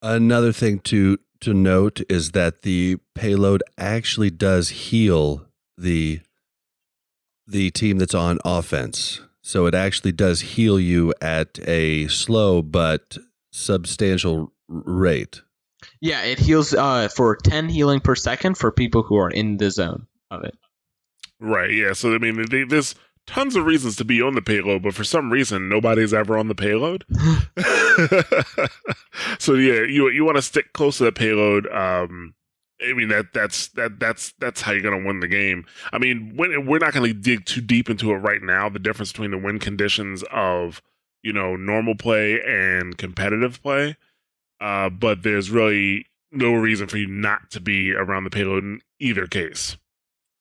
Another 0.00 0.52
thing 0.52 0.81
to 0.81 1.19
to 1.40 1.52
note 1.52 2.00
is 2.09 2.33
that 2.33 2.62
the 2.62 2.99
payload 3.14 3.62
actually 3.76 4.31
does 4.31 4.69
heal 4.69 5.47
the 5.76 6.21
the 7.47 7.71
team 7.71 7.99
that's 7.99 8.14
on 8.14 8.38
offense. 8.45 9.21
So 9.42 9.66
it 9.66 9.75
actually 9.75 10.12
does 10.12 10.40
heal 10.40 10.78
you 10.78 11.12
at 11.21 11.59
a 11.66 12.07
slow 12.09 12.62
but 12.62 13.19
substantial 13.52 14.52
rate. 14.69 15.42
Yeah, 16.00 16.23
it 16.23 16.38
heals 16.38 16.73
uh, 16.73 17.09
for 17.09 17.37
10 17.37 17.69
healing 17.69 18.00
per 18.00 18.14
second 18.14 18.57
for 18.57 18.71
people 18.71 19.02
who 19.02 19.16
are 19.16 19.31
in 19.31 19.57
the 19.57 19.71
zone 19.71 20.07
of 20.31 20.45
it. 20.45 20.57
Right. 21.40 21.73
Yeah. 21.73 21.92
So 21.92 22.14
I 22.14 22.19
mean, 22.19 22.47
they, 22.49 22.62
there's 22.62 22.95
tons 23.26 23.57
of 23.57 23.64
reasons 23.64 23.97
to 23.97 24.05
be 24.05 24.21
on 24.21 24.35
the 24.35 24.43
payload, 24.43 24.83
but 24.83 24.95
for 24.95 25.05
some 25.05 25.31
reason, 25.31 25.69
nobody's 25.69 26.14
ever 26.14 26.37
on 26.37 26.49
the 26.49 26.55
payload. 26.55 27.05
so 29.38 29.55
yeah, 29.55 29.83
you 29.83 30.09
you 30.11 30.25
want 30.25 30.37
to 30.37 30.43
stick 30.43 30.73
close 30.73 30.99
to 30.99 31.05
the 31.05 31.12
payload. 31.12 31.67
Um, 31.69 32.35
I 32.83 32.93
mean 32.95 33.09
that 33.09 33.33
that's 33.33 33.69
that 33.69 34.00
that's 34.00 34.33
that's 34.38 34.62
how 34.62 34.73
you're 34.73 34.83
gonna 34.83 35.07
win 35.07 35.21
the 35.21 35.29
game. 35.29 35.64
I 35.93 35.99
mean, 35.99 36.35
when, 36.37 36.67
we're 36.67 36.79
not 36.79 36.93
gonna 36.93 37.12
dig 37.12 37.45
too 37.45 37.61
deep 37.61 37.88
into 37.88 38.11
it 38.12 38.17
right 38.17 38.43
now. 38.43 38.69
The 38.69 38.79
difference 38.79 39.12
between 39.12 39.31
the 39.31 39.38
win 39.38 39.59
conditions 39.59 40.25
of 40.33 40.83
you 41.23 41.33
know 41.33 41.57
normal 41.57 41.95
play 41.95 42.41
and 42.43 42.97
competitive 42.99 43.62
play, 43.62 43.97
uh, 44.61 44.91
but 44.91 45.23
there's 45.23 45.50
really 45.50 46.07
no 46.33 46.55
reason 46.55 46.88
for 46.88 46.97
you 46.97 47.07
not 47.07 47.50
to 47.50 47.61
be 47.61 47.93
around 47.93 48.25
the 48.25 48.31
payload 48.31 48.64
in 48.64 48.81
either 48.99 49.26
case. 49.26 49.76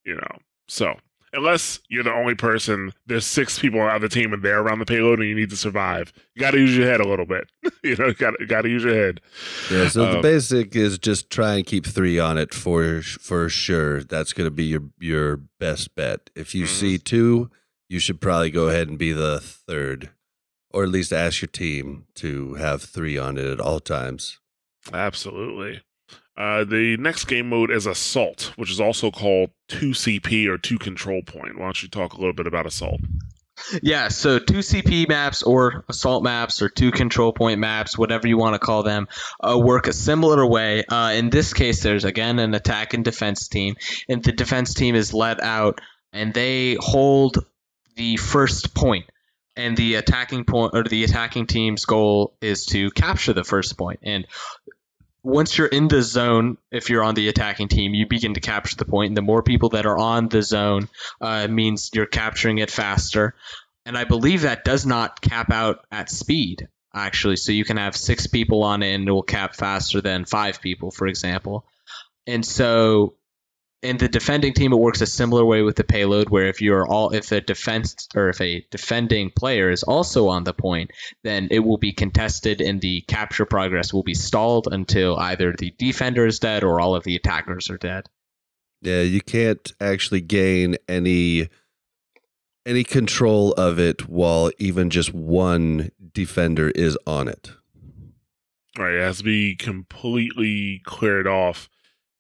You 0.04 0.16
know, 0.16 0.38
so 0.68 0.98
unless 1.34 1.80
you're 1.90 2.04
the 2.04 2.14
only 2.14 2.36
person, 2.36 2.92
there's 3.06 3.26
six 3.26 3.58
people 3.60 3.80
on 3.80 4.02
the 4.02 4.10
team 4.10 4.34
and 4.34 4.44
they're 4.44 4.60
around 4.62 4.80
the 4.80 4.86
payload 4.86 5.20
and 5.20 5.28
you 5.30 5.36
need 5.36 5.50
to 5.50 5.58
survive. 5.58 6.12
You 6.36 6.42
got 6.42 6.52
to 6.52 6.60
use 6.60 6.76
your 6.76 6.88
head 6.88 7.00
a 7.00 7.08
little 7.08 7.26
bit. 7.26 7.50
you 7.84 7.96
know, 7.96 8.14
got 8.14 8.34
got 8.48 8.62
to 8.64 8.70
use 8.70 8.84
your 8.84 8.94
head. 8.96 9.22
Yeah, 9.72 9.88
so 9.88 10.06
the 10.12 10.16
Um, 10.18 10.22
basic 10.22 10.76
is 10.76 10.98
just 10.98 11.30
try 11.30 11.56
and 11.56 11.66
keep 11.66 11.86
three 11.86 12.20
on 12.20 12.38
it 12.38 12.54
for 12.54 13.02
for 13.02 13.48
sure. 13.50 14.04
That's 14.04 14.34
going 14.34 14.48
to 14.48 14.52
be 14.52 14.66
your 14.66 14.84
your 15.00 15.38
best 15.60 15.96
bet. 15.96 16.30
If 16.36 16.54
you 16.56 16.66
Mhm. 16.66 16.70
see 16.70 16.98
two, 16.98 17.50
you 17.90 18.00
should 18.00 18.22
probably 18.22 18.52
go 18.52 18.68
ahead 18.70 18.88
and 18.88 18.98
be 18.98 19.12
the 19.12 19.40
third, 19.40 20.10
or 20.70 20.84
at 20.84 20.90
least 20.90 21.12
ask 21.14 21.42
your 21.42 21.50
team 21.50 22.06
to 22.16 22.54
have 22.56 22.82
three 22.84 23.18
on 23.18 23.38
it 23.38 23.46
at 23.46 23.60
all 23.60 23.80
times. 23.80 24.40
Absolutely. 24.94 25.82
Uh, 26.38 26.64
the 26.64 26.98
next 26.98 27.26
game 27.26 27.50
mode 27.50 27.72
is 27.72 27.86
Assault, 27.86 28.54
which 28.56 28.72
is 28.72 28.80
also 28.80 29.12
called 29.12 29.52
2CP 29.70 30.48
or 30.48 30.58
2 30.58 30.80
Control 30.80 31.22
Point. 31.22 31.58
Why 31.58 31.66
don't 31.66 31.84
you 31.84 31.90
talk 31.90 32.14
a 32.14 32.18
little 32.18 32.34
bit 32.34 32.48
about 32.48 32.66
Assault? 32.66 33.02
Yeah, 33.82 34.08
so 34.08 34.40
two 34.40 34.60
CP 34.60 35.08
maps 35.08 35.44
or 35.44 35.86
assault 35.88 36.24
maps 36.24 36.62
or 36.62 36.70
two 36.70 36.92
control 36.92 37.32
point 37.32 37.60
maps, 37.60 37.98
whatever 37.98 38.28
you 38.28 38.38
want 38.38 38.56
to 38.56 38.60
call 38.60 38.84
them, 38.84 39.08
uh, 39.40 39.58
work 39.58 39.88
a 39.88 39.94
similar 39.94 40.46
way. 40.46 40.84
Uh, 40.86 41.14
in 41.16 41.30
this 41.30 41.54
case, 41.54 41.84
there's 41.84 42.06
again 42.06 42.40
an 42.40 42.54
attack 42.54 42.94
and 42.94 43.06
defense 43.06 43.48
team, 43.48 43.76
and 44.10 44.24
the 44.24 44.32
defense 44.32 44.74
team 44.74 44.96
is 44.96 45.14
let 45.14 45.42
out 45.42 45.80
and 46.14 46.34
they 46.34 46.76
hold 46.80 47.46
the 47.96 48.18
first 48.18 48.74
point, 48.74 49.06
and 49.56 49.78
the 49.78 49.96
attacking 49.96 50.46
point 50.46 50.72
or 50.74 50.84
the 50.84 51.04
attacking 51.04 51.48
team's 51.48 51.86
goal 51.86 52.34
is 52.42 52.66
to 52.68 52.90
capture 52.92 53.34
the 53.34 53.44
first 53.44 53.78
point. 53.78 54.00
And 54.04 54.28
once 55.24 55.58
you're 55.58 55.68
in 55.68 55.88
the 55.88 56.02
zone, 56.02 56.58
if 56.72 56.90
you're 56.90 57.04
on 57.04 57.16
the 57.16 57.30
attacking 57.30 57.68
team, 57.68 57.94
you 57.94 58.08
begin 58.08 58.34
to 58.34 58.40
capture 58.40 58.76
the 58.76 58.86
point. 58.86 59.10
And 59.10 59.18
the 59.18 59.22
more 59.22 59.44
people 59.44 59.70
that 59.70 59.86
are 59.86 59.98
on 59.98 60.30
the 60.30 60.42
zone 60.42 60.90
uh, 61.20 61.48
means 61.48 61.92
you're 61.94 62.06
capturing 62.06 62.58
it 62.58 62.72
faster 62.72 63.36
and 63.86 63.98
I 63.98 64.04
believe 64.04 64.42
that 64.42 64.64
does 64.64 64.86
not 64.86 65.22
cap 65.22 65.52
out 65.52 65.86
at 65.92 66.10
speed 66.10 66.68
actually. 66.94 67.38
So 67.38 67.52
you 67.52 67.66
can 67.66 67.78
have 67.78 67.96
six 67.96 68.28
people 68.28 68.64
on 68.64 68.84
it, 68.84 68.94
and 68.94 69.08
it 69.08 69.12
will 69.12 69.24
cap 69.24 69.56
faster 69.56 70.02
than 70.02 70.26
five 70.26 70.62
people, 70.62 70.92
for 70.92 71.08
example. 71.08 71.66
And 72.28 72.46
so, 72.46 73.16
in 73.82 73.98
the 73.98 74.08
defending 74.08 74.54
team, 74.54 74.74
it 74.74 74.80
works 74.80 75.02
a 75.02 75.08
similar 75.08 75.44
way 75.44 75.64
with 75.64 75.76
the 75.76 75.84
payload, 75.84 76.30
where 76.30 76.46
if 76.46 76.62
you're 76.62 76.88
all, 76.88 77.10
if 77.12 77.32
a 77.32 77.42
defense 77.42 78.08
or 78.16 78.30
if 78.30 78.40
a 78.40 78.66
defending 78.70 79.32
player 79.32 79.72
is 79.72 79.82
also 79.84 80.28
on 80.28 80.44
the 80.44 80.54
point, 80.54 80.92
then 81.24 81.48
it 81.50 81.60
will 81.60 81.78
be 81.78 81.92
contested, 81.92 82.62
and 82.62 82.82
the 82.82 83.02
capture 83.02 83.46
progress 83.46 83.92
will 83.92 84.04
be 84.04 84.14
stalled 84.14 84.68
until 84.72 85.18
either 85.18 85.54
the 85.58 85.74
defender 85.80 86.26
is 86.28 86.40
dead 86.40 86.64
or 86.64 86.80
all 86.80 86.96
of 86.96 87.04
the 87.04 87.16
attackers 87.16 87.70
are 87.70 87.78
dead. 87.78 88.08
Yeah, 88.82 89.02
you 89.02 89.22
can't 89.22 89.72
actually 89.80 90.22
gain 90.22 90.78
any 90.88 91.50
any 92.64 92.84
control 92.84 93.54
of 93.54 93.80
it 93.80 94.08
while 94.08 94.52
even 94.60 94.92
just 94.92 95.12
one 95.12 95.92
defender 96.14 96.70
is 96.70 96.96
on 97.08 97.28
it. 97.28 97.52
Right, 98.78 98.94
it 98.94 99.02
has 99.02 99.18
to 99.18 99.24
be 99.24 99.56
completely 99.56 100.82
cleared 100.86 101.26
off, 101.26 101.68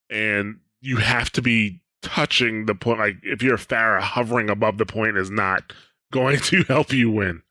and 0.09 0.59
you 0.81 0.97
have 0.97 1.31
to 1.33 1.41
be 1.41 1.81
touching 2.01 2.65
the 2.65 2.75
point. 2.75 2.99
Like 2.99 3.17
if 3.23 3.43
you're 3.43 3.57
Pharah, 3.57 4.01
hovering 4.01 4.49
above 4.49 4.77
the 4.77 4.85
point 4.85 5.17
is 5.17 5.29
not 5.31 5.73
going 6.11 6.39
to 6.51 6.63
help 6.63 6.91
you 6.93 7.11
win. 7.11 7.41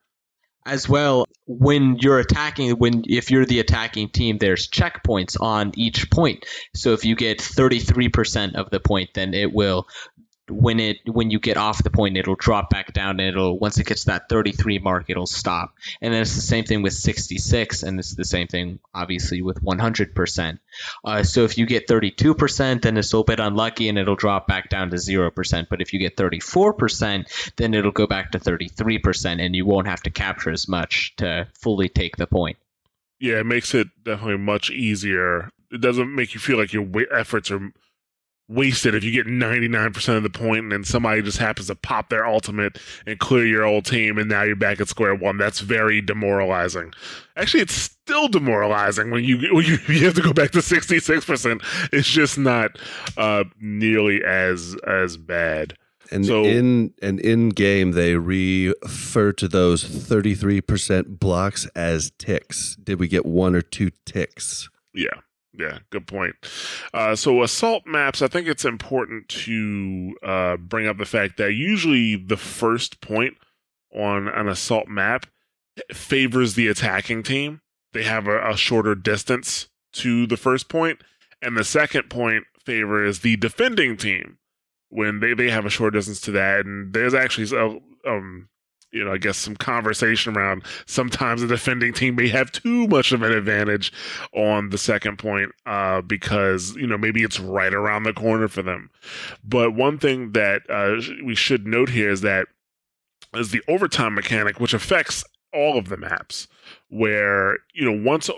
as 0.67 0.89
well 0.89 1.25
when 1.47 1.97
you're 2.01 2.19
attacking 2.19 2.73
when 2.73 3.03
if 3.07 3.31
you're 3.31 3.47
the 3.47 3.61
attacking 3.61 4.09
team 4.11 4.39
there's 4.39 4.69
checkpoints 4.69 5.37
on 5.41 5.73
each 5.75 6.11
point 6.11 6.45
so 6.75 6.93
if 6.93 7.05
you 7.05 7.17
get 7.17 7.39
33% 7.39 8.55
of 8.55 8.69
the 8.71 8.79
point 8.81 9.09
then 9.15 9.33
it 9.33 9.53
will 9.53 9.87
when 10.51 10.81
it 10.81 10.99
when 11.07 11.31
you 11.31 11.39
get 11.39 11.57
off 11.57 11.83
the 11.83 11.91
point 11.91 12.17
it'll 12.17 12.35
drop 12.35 12.71
back 12.71 12.93
down 12.93 13.21
and 13.21 13.29
it'll 13.29 13.59
once 13.59 13.79
it 13.79 13.87
gets 13.87 14.05
that 14.05 14.29
33 14.29 14.79
mark 14.79 15.09
it'll 15.09 15.27
stop. 15.27 15.75
And 16.01 16.13
then 16.13 16.23
it's 16.23 16.35
the 16.35 16.41
same 16.41 16.65
thing 16.65 16.83
with 16.83 16.93
66 16.93 17.83
and 17.83 17.99
it's 17.99 18.15
the 18.15 18.25
same 18.25 18.47
thing 18.47 18.79
obviously 18.95 19.43
with 19.43 19.63
100% 19.63 20.59
uh, 21.05 21.23
so 21.23 21.45
if 21.45 21.59
you 21.59 21.67
get 21.67 21.87
32% 21.87 22.83
then 22.83 22.97
it's 22.97 23.13
a 23.13 23.17
little 23.17 23.25
bit 23.25 23.41
unlucky 23.41 23.89
and 23.89 23.99
it'll 23.99 24.17
drop 24.17 24.47
back 24.47 24.69
down 24.69 24.91
to 24.91 24.97
0% 24.97 25.67
but 25.69 25.81
if 25.81 25.93
you 25.93 25.99
get 25.99 26.17
34% 26.17 27.53
then 27.57 27.75
it'll 27.75 27.93
go 27.93 28.07
back 28.07 28.33
to 28.33 28.39
33% 28.39 29.41
and 29.41 29.55
you 29.55 29.67
won't 29.67 29.87
have 29.87 30.03
to 30.03 30.11
capture 30.11 30.51
as 30.51 30.69
much 30.69 31.15
to 31.17 31.47
fully 31.55 31.89
take 31.89 32.17
the 32.17 32.27
point. 32.27 32.57
Yeah, 33.19 33.41
it 33.41 33.47
makes 33.47 33.75
it 33.75 33.89
definitely 34.03 34.39
much 34.39 34.71
easier. 34.71 35.51
It 35.71 35.81
doesn't 35.81 36.15
make 36.15 36.35
you 36.35 36.41
feel 36.41 36.57
like 36.57 36.73
your 36.73 36.89
efforts 37.13 37.51
are 37.51 37.73
wasted 38.51 38.95
if 38.95 39.05
you 39.05 39.13
get 39.13 39.27
99% 39.27 40.17
of 40.17 40.23
the 40.25 40.29
point 40.31 40.65
and 40.65 40.73
then 40.73 40.83
somebody 40.85 41.23
just 41.23 41.39
happens 41.39 41.69
to 41.69 41.75
pop 41.77 42.11
their 42.11 42.27
ultimate 42.27 42.79
and 43.07 43.19
clear 43.21 43.47
your 43.47 43.65
old 43.65 43.85
team 43.87 44.19
and 44.19 44.29
now 44.29 44.43
you're 44.43 44.57
back 44.57 44.81
at 44.81 44.89
square 44.89 45.15
one. 45.15 45.39
That's 45.39 45.61
very 45.61 46.01
demoralizing. 46.01 46.93
Actually, 47.37 47.63
it's 47.63 47.75
still 47.75 48.27
demoralizing 48.29 49.11
when 49.11 49.23
you 49.25 49.37
when 49.55 49.65
you, 49.65 49.79
you 49.89 50.05
have 50.05 50.15
to 50.15 50.23
go 50.23 50.33
back 50.33 50.51
to 50.51 50.59
66%. 50.59 51.89
It's 51.93 52.09
just 52.09 52.37
not 52.37 52.77
uh, 53.17 53.45
nearly 53.61 54.25
as 54.25 54.77
as 54.87 55.17
bad. 55.17 55.75
And 56.13 56.27
So- 56.27 56.45
in 56.45 56.93
and 57.01 57.21
in 57.21 57.51
game, 57.51 57.93
they 57.93 58.17
refer 58.17 59.33
to 59.35 59.47
those 59.47 59.85
thirty 59.85 60.35
three 60.35 60.61
percent 60.61 61.21
blocks 61.21 61.67
as 61.77 62.11
ticks. 62.19 62.77
Did 62.83 62.99
we 62.99 63.07
get 63.07 63.25
one 63.25 63.55
or 63.55 63.63
two 63.63 63.91
ticks? 64.05 64.69
Yeah, 64.93 65.11
yeah, 65.53 65.79
good 65.91 66.07
point. 66.07 66.35
Uh, 66.95 67.17
so 67.17 67.43
assault 67.43 67.85
maps, 67.87 68.23
I 68.23 68.29
think 68.29 68.47
it's 68.47 68.65
important 68.65 69.29
to 69.29 70.15
uh, 70.23 70.57
bring 70.57 70.87
up 70.87 70.99
the 70.99 71.05
fact 71.05 71.37
that 71.39 71.55
usually 71.55 72.17
the 72.17 72.37
first 72.37 73.01
point 73.01 73.35
on 73.95 74.29
an 74.29 74.49
assault 74.49 74.89
map 74.89 75.27
favors 75.93 76.55
the 76.55 76.69
attacking 76.69 77.23
team. 77.23 77.61
They 77.93 78.05
have 78.05 78.29
a, 78.29 78.51
a 78.51 78.57
shorter 78.57 78.95
distance 78.95 79.69
to 79.95 80.27
the 80.27 80.37
first 80.37 80.69
point, 80.69 81.01
and 81.43 81.57
the 81.57 81.65
second 81.65 82.09
point 82.11 82.45
favors 82.65 83.21
the 83.21 83.37
defending 83.37 83.97
team 83.97 84.39
when 84.91 85.21
they, 85.21 85.35
they 85.35 85.51
have 85.51 85.67
a 85.67 85.71
short 85.71 85.95
distance 85.95 86.21
to 86.23 86.31
that. 86.33 86.67
And 86.67 86.93
there's 86.93 87.15
actually 87.15 87.47
so 87.47 87.81
um 88.07 88.49
you 88.93 89.05
know 89.05 89.13
I 89.13 89.19
guess 89.19 89.37
some 89.37 89.57
conversation 89.57 90.37
around 90.37 90.65
sometimes 90.87 91.41
the 91.41 91.47
defending 91.47 91.93
team 91.93 92.17
may 92.17 92.29
have 92.29 92.53
too 92.53 92.87
much 92.89 93.13
of 93.13 93.23
an 93.23 93.33
advantage 93.33 93.93
on 94.35 94.71
the 94.71 94.79
second 94.79 95.19
point 95.19 95.53
uh, 95.67 96.01
because 96.03 96.77
you 96.77 96.87
know 96.87 96.99
maybe 96.99 97.23
it's 97.23 97.41
right 97.41 97.73
around 97.73 98.05
the 98.05 98.13
corner 98.13 98.49
for 98.49 98.63
them. 98.63 98.91
But 99.45 99.73
one 99.73 99.99
thing 99.99 100.33
that 100.33 100.63
uh, 100.69 101.01
we 101.25 101.35
should 101.35 101.67
note 101.67 101.91
here 101.91 102.11
is 102.11 102.21
that 102.23 102.47
is 103.35 103.51
the 103.51 103.63
overtime 103.69 104.15
mechanic, 104.15 104.59
which 104.59 104.75
affects 104.75 105.25
all 105.53 105.79
of 105.79 105.89
the 105.89 105.97
maps. 105.97 106.49
Where 106.89 107.59
you 107.75 107.85
know 107.85 108.05
once 108.05 108.29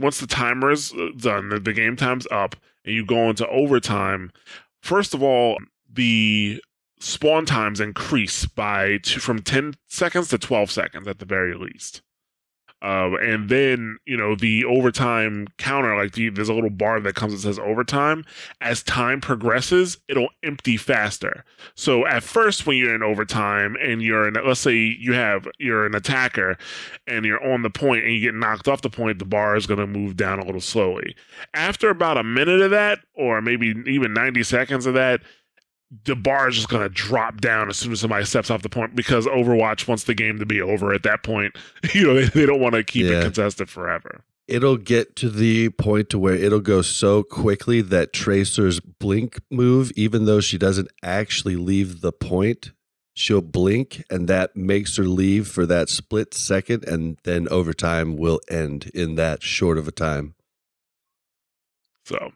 once 0.00 0.18
the 0.18 0.26
timer 0.26 0.70
is 0.70 0.92
uh, 0.92 1.10
done, 1.16 1.48
the, 1.48 1.60
the 1.60 1.72
game 1.72 1.96
time's 1.96 2.26
up, 2.30 2.56
and 2.84 2.94
you 2.94 3.04
go 3.04 3.30
into 3.30 3.48
overtime. 3.48 4.32
First 4.80 5.14
of 5.14 5.22
all, 5.22 5.58
the 5.92 6.60
spawn 7.00 7.46
times 7.46 7.80
increase 7.80 8.46
by 8.46 8.98
two, 8.98 9.20
from 9.20 9.40
10 9.40 9.74
seconds 9.86 10.28
to 10.28 10.38
12 10.38 10.70
seconds 10.70 11.08
at 11.08 11.18
the 11.18 11.26
very 11.26 11.54
least. 11.54 12.02
Um, 12.84 13.14
and 13.14 13.48
then 13.48 13.96
you 14.04 14.14
know 14.14 14.34
the 14.34 14.66
overtime 14.66 15.46
counter, 15.56 15.96
like 15.96 16.12
the, 16.12 16.28
there's 16.28 16.50
a 16.50 16.54
little 16.54 16.68
bar 16.68 17.00
that 17.00 17.14
comes 17.14 17.32
and 17.32 17.40
says 17.40 17.58
overtime. 17.58 18.26
As 18.60 18.82
time 18.82 19.22
progresses, 19.22 19.96
it'll 20.06 20.28
empty 20.42 20.76
faster. 20.76 21.46
So 21.76 22.06
at 22.06 22.22
first, 22.22 22.66
when 22.66 22.76
you're 22.76 22.94
in 22.94 23.02
overtime 23.02 23.74
and 23.80 24.02
you're 24.02 24.28
in, 24.28 24.34
let's 24.34 24.60
say 24.60 24.74
you 24.74 25.14
have 25.14 25.48
you're 25.58 25.86
an 25.86 25.94
attacker 25.94 26.58
and 27.06 27.24
you're 27.24 27.42
on 27.42 27.62
the 27.62 27.70
point 27.70 28.04
and 28.04 28.12
you 28.12 28.20
get 28.20 28.34
knocked 28.34 28.68
off 28.68 28.82
the 28.82 28.90
point, 28.90 29.18
the 29.18 29.24
bar 29.24 29.56
is 29.56 29.66
going 29.66 29.80
to 29.80 29.86
move 29.86 30.14
down 30.14 30.38
a 30.38 30.44
little 30.44 30.60
slowly. 30.60 31.16
After 31.54 31.88
about 31.88 32.18
a 32.18 32.22
minute 32.22 32.60
of 32.60 32.70
that, 32.72 32.98
or 33.14 33.40
maybe 33.40 33.72
even 33.86 34.12
90 34.12 34.42
seconds 34.42 34.84
of 34.84 34.92
that, 34.92 35.22
the 36.04 36.16
bar 36.16 36.48
is 36.48 36.56
just 36.56 36.68
going 36.68 36.82
to 36.82 36.88
drop 36.88 37.40
down 37.40 37.68
as 37.68 37.76
soon 37.76 37.92
as 37.92 38.00
somebody 38.00 38.24
steps 38.24 38.50
off 38.50 38.62
the 38.62 38.68
point 38.68 38.96
because 38.96 39.26
Overwatch 39.26 39.86
wants 39.86 40.04
the 40.04 40.14
game 40.14 40.38
to 40.38 40.46
be 40.46 40.60
over 40.60 40.92
at 40.92 41.02
that 41.04 41.22
point. 41.22 41.56
You 41.94 42.06
know, 42.06 42.14
they, 42.14 42.24
they 42.24 42.46
don't 42.46 42.60
want 42.60 42.74
to 42.74 42.82
keep 42.82 43.06
Yeah. 43.06 43.20
it 43.20 43.22
contested 43.24 43.68
forever. 43.68 44.24
It'll 44.48 44.76
get 44.76 45.16
to 45.16 45.30
the 45.30 45.70
point 45.70 46.10
to 46.10 46.18
where 46.18 46.34
it'll 46.34 46.60
go 46.60 46.82
so 46.82 47.22
quickly 47.22 47.80
that 47.80 48.12
Tracer's 48.12 48.78
blink 48.80 49.40
move, 49.50 49.90
even 49.96 50.24
though 50.26 50.40
she 50.40 50.58
doesn't 50.58 50.90
actually 51.02 51.56
leave 51.56 52.00
the 52.02 52.12
point, 52.12 52.72
she'll 53.14 53.40
blink 53.40 54.02
and 54.10 54.26
that 54.28 54.54
makes 54.56 54.96
her 54.96 55.04
leave 55.04 55.46
for 55.48 55.64
that 55.66 55.88
split 55.88 56.34
second 56.34 56.84
and 56.86 57.16
then 57.24 57.46
overtime 57.50 58.16
will 58.16 58.40
end 58.50 58.90
in 58.92 59.14
that 59.14 59.42
short 59.42 59.78
of 59.78 59.86
a 59.88 59.92
time. 59.92 60.34
So, 62.04 62.32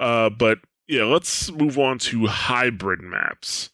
uh, 0.00 0.30
but 0.30 0.58
yeah, 0.90 1.04
let's 1.04 1.50
move 1.52 1.78
on 1.78 1.98
to 1.98 2.26
hybrid 2.26 3.00
maps, 3.00 3.70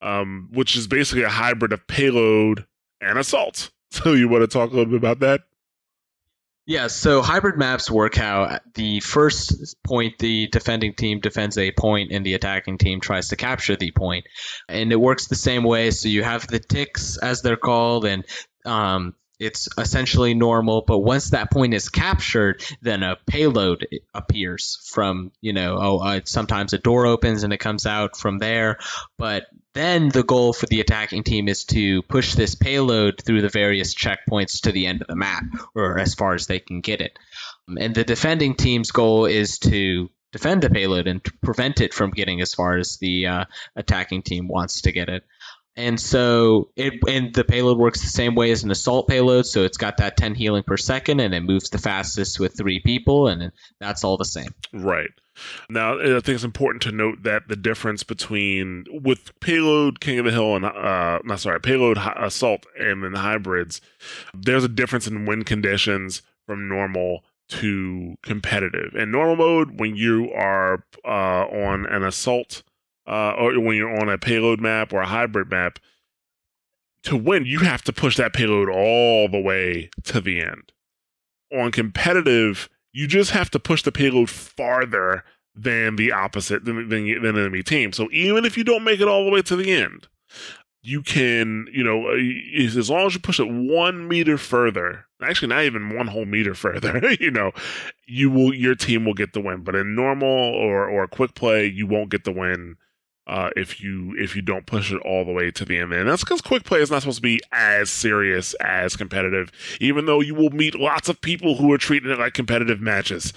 um, 0.00 0.48
which 0.52 0.76
is 0.76 0.86
basically 0.86 1.24
a 1.24 1.28
hybrid 1.28 1.72
of 1.72 1.86
payload 1.86 2.66
and 3.00 3.18
assault. 3.18 3.70
So, 3.92 4.12
you 4.12 4.28
want 4.28 4.42
to 4.42 4.46
talk 4.46 4.70
a 4.70 4.72
little 4.72 4.92
bit 4.92 4.98
about 4.98 5.18
that? 5.18 5.40
Yeah, 6.64 6.86
so 6.86 7.22
hybrid 7.22 7.58
maps 7.58 7.90
work 7.90 8.14
how 8.14 8.60
the 8.74 9.00
first 9.00 9.74
point 9.82 10.18
the 10.20 10.46
defending 10.46 10.94
team 10.94 11.18
defends 11.18 11.58
a 11.58 11.72
point 11.72 12.12
and 12.12 12.24
the 12.24 12.34
attacking 12.34 12.78
team 12.78 13.00
tries 13.00 13.30
to 13.30 13.36
capture 13.36 13.74
the 13.74 13.90
point. 13.90 14.26
And 14.68 14.92
it 14.92 15.00
works 15.00 15.26
the 15.26 15.34
same 15.34 15.64
way. 15.64 15.90
So 15.90 16.08
you 16.08 16.22
have 16.22 16.46
the 16.46 16.60
ticks, 16.60 17.18
as 17.18 17.42
they're 17.42 17.56
called, 17.56 18.04
and 18.04 18.24
um, 18.64 19.16
it's 19.40 19.68
essentially 19.78 20.34
normal. 20.34 20.84
But 20.86 20.98
once 20.98 21.30
that 21.30 21.50
point 21.50 21.74
is 21.74 21.88
captured, 21.88 22.62
then 22.82 23.02
a 23.02 23.16
payload 23.26 23.86
appears 24.14 24.78
from, 24.92 25.32
you 25.40 25.52
know, 25.52 25.78
oh, 25.80 25.98
uh, 25.98 26.20
sometimes 26.24 26.72
a 26.72 26.78
door 26.78 27.06
opens 27.06 27.42
and 27.42 27.52
it 27.52 27.58
comes 27.58 27.86
out 27.86 28.16
from 28.16 28.38
there. 28.38 28.78
But 29.16 29.46
then 29.72 30.08
the 30.08 30.22
goal 30.22 30.52
for 30.52 30.66
the 30.66 30.80
attacking 30.80 31.22
team 31.24 31.48
is 31.48 31.64
to 31.64 32.02
push 32.02 32.34
this 32.34 32.54
payload 32.54 33.22
through 33.22 33.40
the 33.40 33.48
various 33.48 33.94
checkpoints 33.94 34.62
to 34.62 34.72
the 34.72 34.86
end 34.86 35.00
of 35.00 35.08
the 35.08 35.16
map, 35.16 35.44
or 35.74 35.98
as 35.98 36.14
far 36.14 36.34
as 36.34 36.46
they 36.46 36.58
can 36.58 36.80
get 36.80 37.00
it. 37.00 37.18
Um, 37.68 37.78
And 37.80 37.94
the 37.94 38.04
defending 38.04 38.54
team's 38.54 38.90
goal 38.90 39.26
is 39.26 39.58
to 39.60 40.10
defend 40.32 40.62
the 40.62 40.70
payload 40.70 41.06
and 41.06 41.22
prevent 41.42 41.80
it 41.80 41.94
from 41.94 42.10
getting 42.10 42.40
as 42.40 42.54
far 42.54 42.76
as 42.76 42.98
the 42.98 43.26
uh, 43.26 43.44
attacking 43.74 44.22
team 44.22 44.48
wants 44.48 44.82
to 44.82 44.92
get 44.92 45.08
it. 45.08 45.24
And 45.80 45.98
so 45.98 46.68
it 46.76 46.94
and 47.08 47.32
the 47.32 47.42
payload 47.42 47.78
works 47.78 48.02
the 48.02 48.08
same 48.08 48.34
way 48.34 48.50
as 48.50 48.62
an 48.62 48.70
assault 48.70 49.08
payload, 49.08 49.46
so 49.46 49.62
it's 49.62 49.78
got 49.78 49.96
that 49.96 50.18
10 50.18 50.34
healing 50.34 50.62
per 50.62 50.76
second 50.76 51.20
and 51.20 51.34
it 51.34 51.40
moves 51.40 51.70
the 51.70 51.78
fastest 51.78 52.38
with 52.38 52.56
three 52.56 52.80
people 52.80 53.28
and 53.28 53.50
that's 53.78 54.04
all 54.04 54.18
the 54.18 54.26
same. 54.26 54.54
Right. 54.74 55.10
Now, 55.70 55.98
I 55.98 56.20
think 56.20 56.28
it's 56.34 56.44
important 56.44 56.82
to 56.82 56.92
note 56.92 57.22
that 57.22 57.48
the 57.48 57.56
difference 57.56 58.02
between 58.02 58.84
with 58.90 59.38
payload 59.40 60.00
King 60.00 60.18
of 60.18 60.26
the 60.26 60.32
Hill 60.32 60.56
and 60.56 60.66
uh, 60.66 61.20
not 61.24 61.40
sorry, 61.40 61.60
payload 61.60 61.96
assault 61.98 62.66
and 62.78 63.02
then 63.02 63.14
hybrids, 63.14 63.80
there's 64.34 64.64
a 64.64 64.68
difference 64.68 65.06
in 65.06 65.24
win 65.24 65.44
conditions 65.44 66.20
from 66.46 66.68
normal 66.68 67.24
to 67.48 68.16
competitive. 68.22 68.94
In 68.94 69.10
normal 69.10 69.36
mode, 69.36 69.80
when 69.80 69.96
you 69.96 70.30
are 70.32 70.84
uh, 71.06 71.46
on 71.46 71.86
an 71.86 72.04
assault 72.04 72.62
uh, 73.10 73.34
or 73.36 73.58
when 73.58 73.76
you're 73.76 74.00
on 74.00 74.08
a 74.08 74.16
payload 74.16 74.60
map 74.60 74.92
or 74.92 75.00
a 75.00 75.06
hybrid 75.06 75.50
map, 75.50 75.80
to 77.02 77.16
win, 77.16 77.44
you 77.44 77.60
have 77.60 77.82
to 77.82 77.92
push 77.92 78.16
that 78.16 78.32
payload 78.32 78.68
all 78.68 79.28
the 79.28 79.40
way 79.40 79.90
to 80.04 80.20
the 80.20 80.40
end. 80.40 80.72
On 81.52 81.72
competitive, 81.72 82.68
you 82.92 83.08
just 83.08 83.32
have 83.32 83.50
to 83.50 83.58
push 83.58 83.82
the 83.82 83.90
payload 83.90 84.30
farther 84.30 85.24
than 85.54 85.96
the 85.96 86.12
opposite 86.12 86.64
than 86.64 86.88
than, 86.88 87.22
than 87.22 87.36
enemy 87.36 87.62
team. 87.62 87.92
So 87.92 88.08
even 88.12 88.44
if 88.44 88.56
you 88.56 88.62
don't 88.62 88.84
make 88.84 89.00
it 89.00 89.08
all 89.08 89.24
the 89.24 89.30
way 89.30 89.42
to 89.42 89.56
the 89.56 89.72
end, 89.72 90.06
you 90.82 91.02
can 91.02 91.66
you 91.72 91.82
know 91.82 92.10
uh, 92.10 92.78
as 92.78 92.88
long 92.88 93.06
as 93.06 93.14
you 93.14 93.20
push 93.20 93.40
it 93.40 93.50
one 93.50 94.06
meter 94.06 94.38
further, 94.38 95.06
actually 95.20 95.48
not 95.48 95.64
even 95.64 95.96
one 95.96 96.06
whole 96.06 96.26
meter 96.26 96.54
further, 96.54 97.12
you 97.18 97.30
know, 97.30 97.50
you 98.06 98.30
will 98.30 98.54
your 98.54 98.76
team 98.76 99.04
will 99.04 99.14
get 99.14 99.32
the 99.32 99.40
win. 99.40 99.64
But 99.64 99.74
in 99.74 99.96
normal 99.96 100.28
or 100.28 100.88
or 100.88 101.08
quick 101.08 101.34
play, 101.34 101.66
you 101.66 101.86
won't 101.86 102.10
get 102.10 102.22
the 102.22 102.32
win. 102.32 102.76
Uh, 103.30 103.50
if 103.56 103.80
you 103.80 104.14
if 104.18 104.34
you 104.34 104.42
don't 104.42 104.66
push 104.66 104.90
it 104.92 105.00
all 105.02 105.24
the 105.24 105.30
way 105.32 105.50
to 105.52 105.64
the 105.64 105.78
end, 105.78 105.92
and 105.92 106.08
that's 106.08 106.24
because 106.24 106.40
quick 106.40 106.64
play 106.64 106.80
is 106.80 106.90
not 106.90 107.02
supposed 107.02 107.18
to 107.18 107.22
be 107.22 107.40
as 107.52 107.88
serious 107.88 108.54
as 108.54 108.96
competitive 108.96 109.52
even 109.80 110.06
though 110.06 110.20
you 110.20 110.34
will 110.34 110.50
meet 110.50 110.78
lots 110.78 111.08
of 111.08 111.20
people 111.20 111.56
who 111.56 111.72
are 111.72 111.78
treating 111.78 112.10
it 112.10 112.18
like 112.18 112.34
competitive 112.34 112.80
matches. 112.80 113.32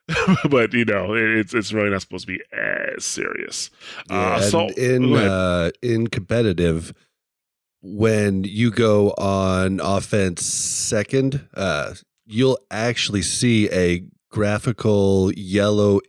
but 0.50 0.72
you 0.72 0.84
know, 0.84 1.14
it's 1.14 1.54
it's 1.54 1.72
really 1.72 1.90
not 1.90 2.02
supposed 2.02 2.26
to 2.26 2.32
be 2.32 2.42
as 2.52 3.04
serious. 3.04 3.70
Uh, 4.10 4.14
Yeah, 4.14 4.34
and 4.34 4.44
assault- 4.44 4.78
in 4.78 5.14
uh, 5.14 5.70
in 5.80 6.08
competitive, 6.08 6.92
when 7.80 8.44
you 8.44 8.70
go 8.70 9.10
on 9.12 9.80
offense 9.80 10.44
second, 10.44 11.48
uh, 11.54 11.94
you'll 12.26 12.58
actually 12.70 13.22
see 13.22 13.70
a 13.70 14.04
graphical 14.30 15.32
yellow 15.34 16.00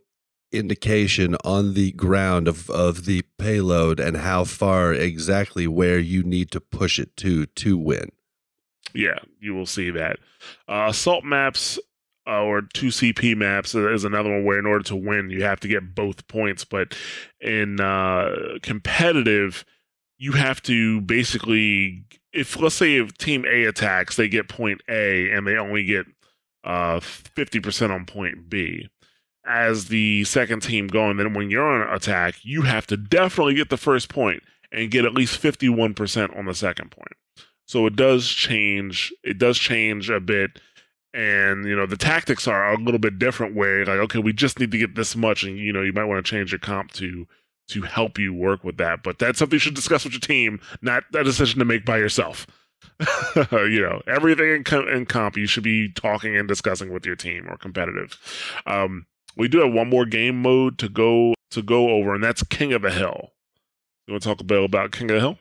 indication 0.54 1.36
on 1.44 1.74
the 1.74 1.92
ground 1.92 2.48
of, 2.48 2.70
of 2.70 3.04
the 3.04 3.22
payload 3.38 4.00
and 4.00 4.18
how 4.18 4.44
far 4.44 4.92
exactly 4.92 5.66
where 5.66 5.98
you 5.98 6.22
need 6.22 6.50
to 6.52 6.60
push 6.60 6.98
it 6.98 7.16
to 7.18 7.46
to 7.46 7.76
win. 7.76 8.10
yeah, 8.94 9.18
you 9.40 9.54
will 9.54 9.66
see 9.66 9.90
that. 9.90 10.18
Uh, 10.68 10.86
assault 10.88 11.24
maps 11.24 11.78
uh, 12.26 12.42
or 12.42 12.62
two 12.62 12.86
CP 12.88 13.36
maps 13.36 13.74
is 13.74 14.04
another 14.04 14.30
one 14.30 14.44
where 14.44 14.58
in 14.58 14.66
order 14.66 14.84
to 14.84 14.96
win, 14.96 15.30
you 15.30 15.42
have 15.42 15.60
to 15.60 15.68
get 15.68 15.94
both 15.94 16.26
points. 16.28 16.64
But 16.64 16.96
in 17.40 17.80
uh, 17.80 18.58
competitive, 18.62 19.64
you 20.16 20.32
have 20.32 20.62
to 20.62 21.00
basically, 21.02 22.04
if 22.32 22.58
let's 22.58 22.76
say 22.76 22.96
if 22.96 23.16
Team 23.18 23.44
A 23.46 23.64
attacks, 23.64 24.16
they 24.16 24.28
get 24.28 24.48
point 24.48 24.80
A 24.88 25.30
and 25.30 25.46
they 25.46 25.56
only 25.56 25.84
get 25.84 26.06
uh, 26.64 27.00
50% 27.00 27.90
on 27.90 28.06
point 28.06 28.48
B. 28.48 28.88
As 29.46 29.88
the 29.88 30.24
second 30.24 30.60
team 30.62 30.86
going, 30.86 31.18
then 31.18 31.34
when 31.34 31.50
you're 31.50 31.66
on 31.66 31.94
attack, 31.94 32.36
you 32.42 32.62
have 32.62 32.86
to 32.86 32.96
definitely 32.96 33.54
get 33.54 33.68
the 33.68 33.76
first 33.76 34.08
point 34.08 34.42
and 34.72 34.90
get 34.90 35.04
at 35.04 35.12
least 35.14 35.40
51% 35.40 36.36
on 36.36 36.46
the 36.46 36.54
second 36.54 36.90
point. 36.90 37.12
So 37.66 37.86
it 37.86 37.96
does 37.96 38.28
change. 38.28 39.12
It 39.22 39.38
does 39.38 39.58
change 39.58 40.10
a 40.10 40.20
bit, 40.20 40.60
and 41.14 41.64
you 41.64 41.74
know 41.74 41.86
the 41.86 41.96
tactics 41.96 42.46
are 42.46 42.72
a 42.72 42.78
little 42.78 42.98
bit 42.98 43.18
different. 43.18 43.54
Where 43.54 43.86
like, 43.86 43.98
okay, 44.00 44.18
we 44.18 44.32
just 44.32 44.58
need 44.58 44.70
to 44.72 44.78
get 44.78 44.94
this 44.94 45.16
much, 45.16 45.44
and 45.44 45.56
you 45.58 45.72
know 45.72 45.82
you 45.82 45.92
might 45.92 46.04
want 46.04 46.24
to 46.24 46.30
change 46.30 46.52
your 46.52 46.58
comp 46.58 46.92
to 46.92 47.26
to 47.68 47.82
help 47.82 48.18
you 48.18 48.34
work 48.34 48.64
with 48.64 48.76
that. 48.76 49.02
But 49.02 49.18
that's 49.18 49.38
something 49.38 49.56
you 49.56 49.60
should 49.60 49.74
discuss 49.74 50.04
with 50.04 50.12
your 50.12 50.20
team, 50.20 50.60
not 50.82 51.04
a 51.14 51.24
decision 51.24 51.58
to 51.60 51.64
make 51.64 51.84
by 51.86 51.96
yourself. 51.96 52.46
you 53.52 53.80
know 53.80 54.02
everything 54.06 54.50
in, 54.50 54.62
co- 54.62 54.86
in 54.86 55.06
comp 55.06 55.38
you 55.38 55.46
should 55.46 55.62
be 55.64 55.90
talking 55.92 56.36
and 56.36 56.46
discussing 56.46 56.92
with 56.92 57.06
your 57.06 57.16
team 57.16 57.46
or 57.48 57.56
competitive. 57.56 58.18
Um, 58.66 59.06
we 59.36 59.48
do 59.48 59.60
have 59.60 59.72
one 59.72 59.88
more 59.88 60.06
game 60.06 60.40
mode 60.40 60.78
to 60.78 60.88
go 60.88 61.34
to 61.50 61.62
go 61.62 61.90
over, 61.90 62.14
and 62.14 62.24
that's 62.24 62.42
King 62.44 62.72
of 62.72 62.82
the 62.82 62.90
Hill. 62.90 63.32
You 64.06 64.12
want 64.12 64.22
to 64.22 64.28
talk 64.28 64.40
a 64.40 64.44
bit 64.44 64.62
about 64.62 64.92
King 64.92 65.10
of 65.10 65.14
the 65.14 65.20
Hill? 65.20 65.38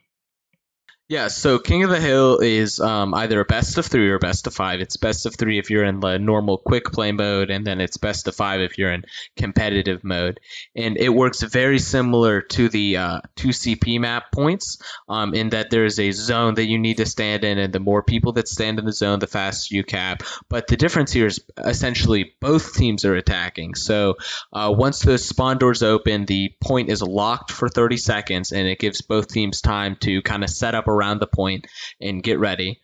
Yeah, 1.09 1.27
so 1.27 1.59
King 1.59 1.83
of 1.83 1.89
the 1.89 1.99
Hill 1.99 2.39
is 2.39 2.79
um, 2.79 3.13
either 3.13 3.41
a 3.41 3.45
best 3.45 3.77
of 3.77 3.85
three 3.85 4.09
or 4.09 4.19
best 4.19 4.47
of 4.47 4.53
five. 4.53 4.79
It's 4.79 4.95
best 4.95 5.25
of 5.25 5.35
three 5.35 5.59
if 5.59 5.69
you're 5.69 5.83
in 5.83 5.99
the 5.99 6.17
normal 6.17 6.57
quick 6.57 6.85
play 6.85 7.11
mode, 7.11 7.49
and 7.49 7.67
then 7.67 7.81
it's 7.81 7.97
best 7.97 8.29
of 8.29 8.35
five 8.35 8.61
if 8.61 8.77
you're 8.77 8.91
in 8.91 9.03
competitive 9.35 10.05
mode. 10.05 10.39
And 10.77 10.95
it 10.97 11.09
works 11.09 11.43
very 11.43 11.79
similar 11.79 12.41
to 12.41 12.69
the 12.69 12.97
uh, 12.97 13.21
2CP 13.35 13.99
map 13.99 14.31
points 14.31 14.77
um, 15.09 15.33
in 15.33 15.49
that 15.49 15.71
there 15.71 15.83
is 15.83 15.99
a 15.99 16.11
zone 16.11 16.53
that 16.53 16.67
you 16.67 16.79
need 16.79 16.97
to 16.97 17.05
stand 17.05 17.43
in, 17.43 17.57
and 17.57 17.73
the 17.73 17.81
more 17.81 18.01
people 18.01 18.31
that 18.33 18.47
stand 18.47 18.79
in 18.79 18.85
the 18.85 18.93
zone, 18.93 19.19
the 19.19 19.27
faster 19.27 19.75
you 19.75 19.83
cap. 19.83 20.23
But 20.47 20.67
the 20.67 20.77
difference 20.77 21.11
here 21.11 21.27
is 21.27 21.41
essentially 21.57 22.33
both 22.39 22.75
teams 22.75 23.03
are 23.03 23.15
attacking. 23.15 23.75
So 23.75 24.15
uh, 24.53 24.73
once 24.75 25.01
the 25.01 25.17
spawn 25.17 25.57
doors 25.57 25.83
open, 25.83 26.23
the 26.25 26.53
point 26.61 26.89
is 26.89 27.01
locked 27.01 27.51
for 27.51 27.67
30 27.67 27.97
seconds, 27.97 28.53
and 28.53 28.69
it 28.69 28.79
gives 28.79 29.01
both 29.01 29.27
teams 29.27 29.59
time 29.59 29.97
to 29.97 30.21
kind 30.21 30.45
of 30.45 30.49
set 30.49 30.75
up 30.75 30.87
around 30.93 31.19
the 31.19 31.27
point 31.27 31.67
and 31.99 32.23
get 32.23 32.39
ready. 32.39 32.79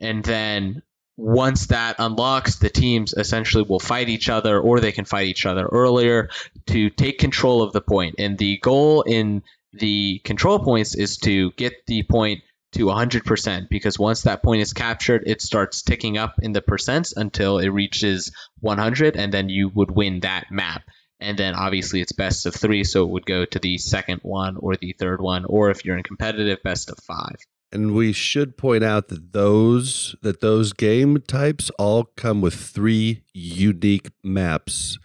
And 0.00 0.24
then 0.24 0.82
once 1.16 1.66
that 1.66 1.96
unlocks, 1.98 2.56
the 2.56 2.70
teams 2.70 3.12
essentially 3.12 3.64
will 3.64 3.80
fight 3.80 4.08
each 4.08 4.28
other, 4.28 4.60
or 4.60 4.78
they 4.78 4.92
can 4.92 5.04
fight 5.04 5.26
each 5.26 5.46
other 5.46 5.66
earlier 5.66 6.30
to 6.66 6.90
take 6.90 7.18
control 7.18 7.62
of 7.62 7.72
the 7.72 7.80
point. 7.80 8.14
And 8.18 8.38
the 8.38 8.58
goal 8.58 9.02
in 9.02 9.42
the 9.72 10.20
control 10.20 10.60
points 10.60 10.94
is 10.94 11.16
to 11.18 11.50
get 11.52 11.74
the 11.86 12.04
point 12.04 12.42
to 12.72 12.86
100% 12.86 13.68
because 13.68 13.98
once 13.98 14.22
that 14.22 14.42
point 14.42 14.62
is 14.62 14.72
captured, 14.72 15.24
it 15.26 15.42
starts 15.42 15.82
ticking 15.82 16.18
up 16.18 16.34
in 16.40 16.52
the 16.52 16.62
percents 16.62 17.12
until 17.16 17.58
it 17.58 17.68
reaches 17.68 18.30
100, 18.60 19.16
and 19.16 19.32
then 19.32 19.48
you 19.48 19.70
would 19.70 19.90
win 19.90 20.20
that 20.20 20.46
map. 20.50 20.82
And 21.20 21.36
then 21.38 21.54
obviously 21.54 22.00
it's 22.00 22.12
best 22.12 22.46
of 22.46 22.54
three, 22.54 22.84
so 22.84 23.02
it 23.02 23.10
would 23.10 23.26
go 23.26 23.44
to 23.44 23.58
the 23.58 23.78
second 23.78 24.20
one 24.22 24.56
or 24.56 24.76
the 24.76 24.94
third 24.98 25.20
one, 25.20 25.44
or 25.44 25.70
if 25.70 25.84
you're 25.84 25.96
in 25.96 26.04
competitive, 26.04 26.62
best 26.62 26.90
of 26.90 26.98
five. 26.98 27.36
And 27.70 27.92
we 27.92 28.12
should 28.12 28.56
point 28.56 28.82
out 28.84 29.08
that 29.08 29.32
those 29.32 30.16
that 30.22 30.40
those 30.40 30.72
game 30.72 31.20
types 31.20 31.70
all 31.78 32.04
come 32.16 32.40
with 32.40 32.54
three 32.54 33.22
unique 33.34 34.08
maps. 34.22 34.98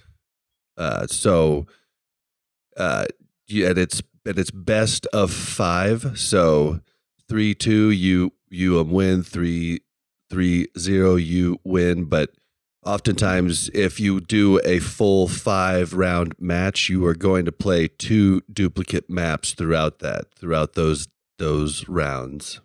Uh, 0.78 1.06
so, 1.08 1.66
uh, 2.78 3.06
and 3.50 3.78
it's 3.78 4.02
and 4.26 4.40
it's 4.40 4.52
best 4.52 5.06
of 5.08 5.32
five. 5.32 6.18
So 6.18 6.80
three 7.28 7.54
two 7.54 7.90
you 7.90 8.32
you 8.50 8.80
um, 8.80 8.92
win 8.92 9.24
three 9.24 9.82
three 10.30 10.68
zero 10.78 11.16
you 11.16 11.60
win. 11.66 12.06
But 12.06 12.30
oftentimes, 12.86 13.70
if 13.74 14.00
you 14.00 14.20
do 14.20 14.60
a 14.64 14.80
full 14.80 15.28
five 15.28 15.94
round 15.94 16.36
match, 16.40 16.90
you 16.90 17.06
are 17.06 17.16
going 17.16 17.46
to 17.46 17.52
play 17.52 17.88
two 17.88 18.42
duplicate 18.52 19.10
maps 19.10 19.54
throughout 19.54 20.00
that 20.00 20.34
throughout 20.36 20.74
those 20.74 21.08
those 21.38 21.88
rounds. 21.88 22.62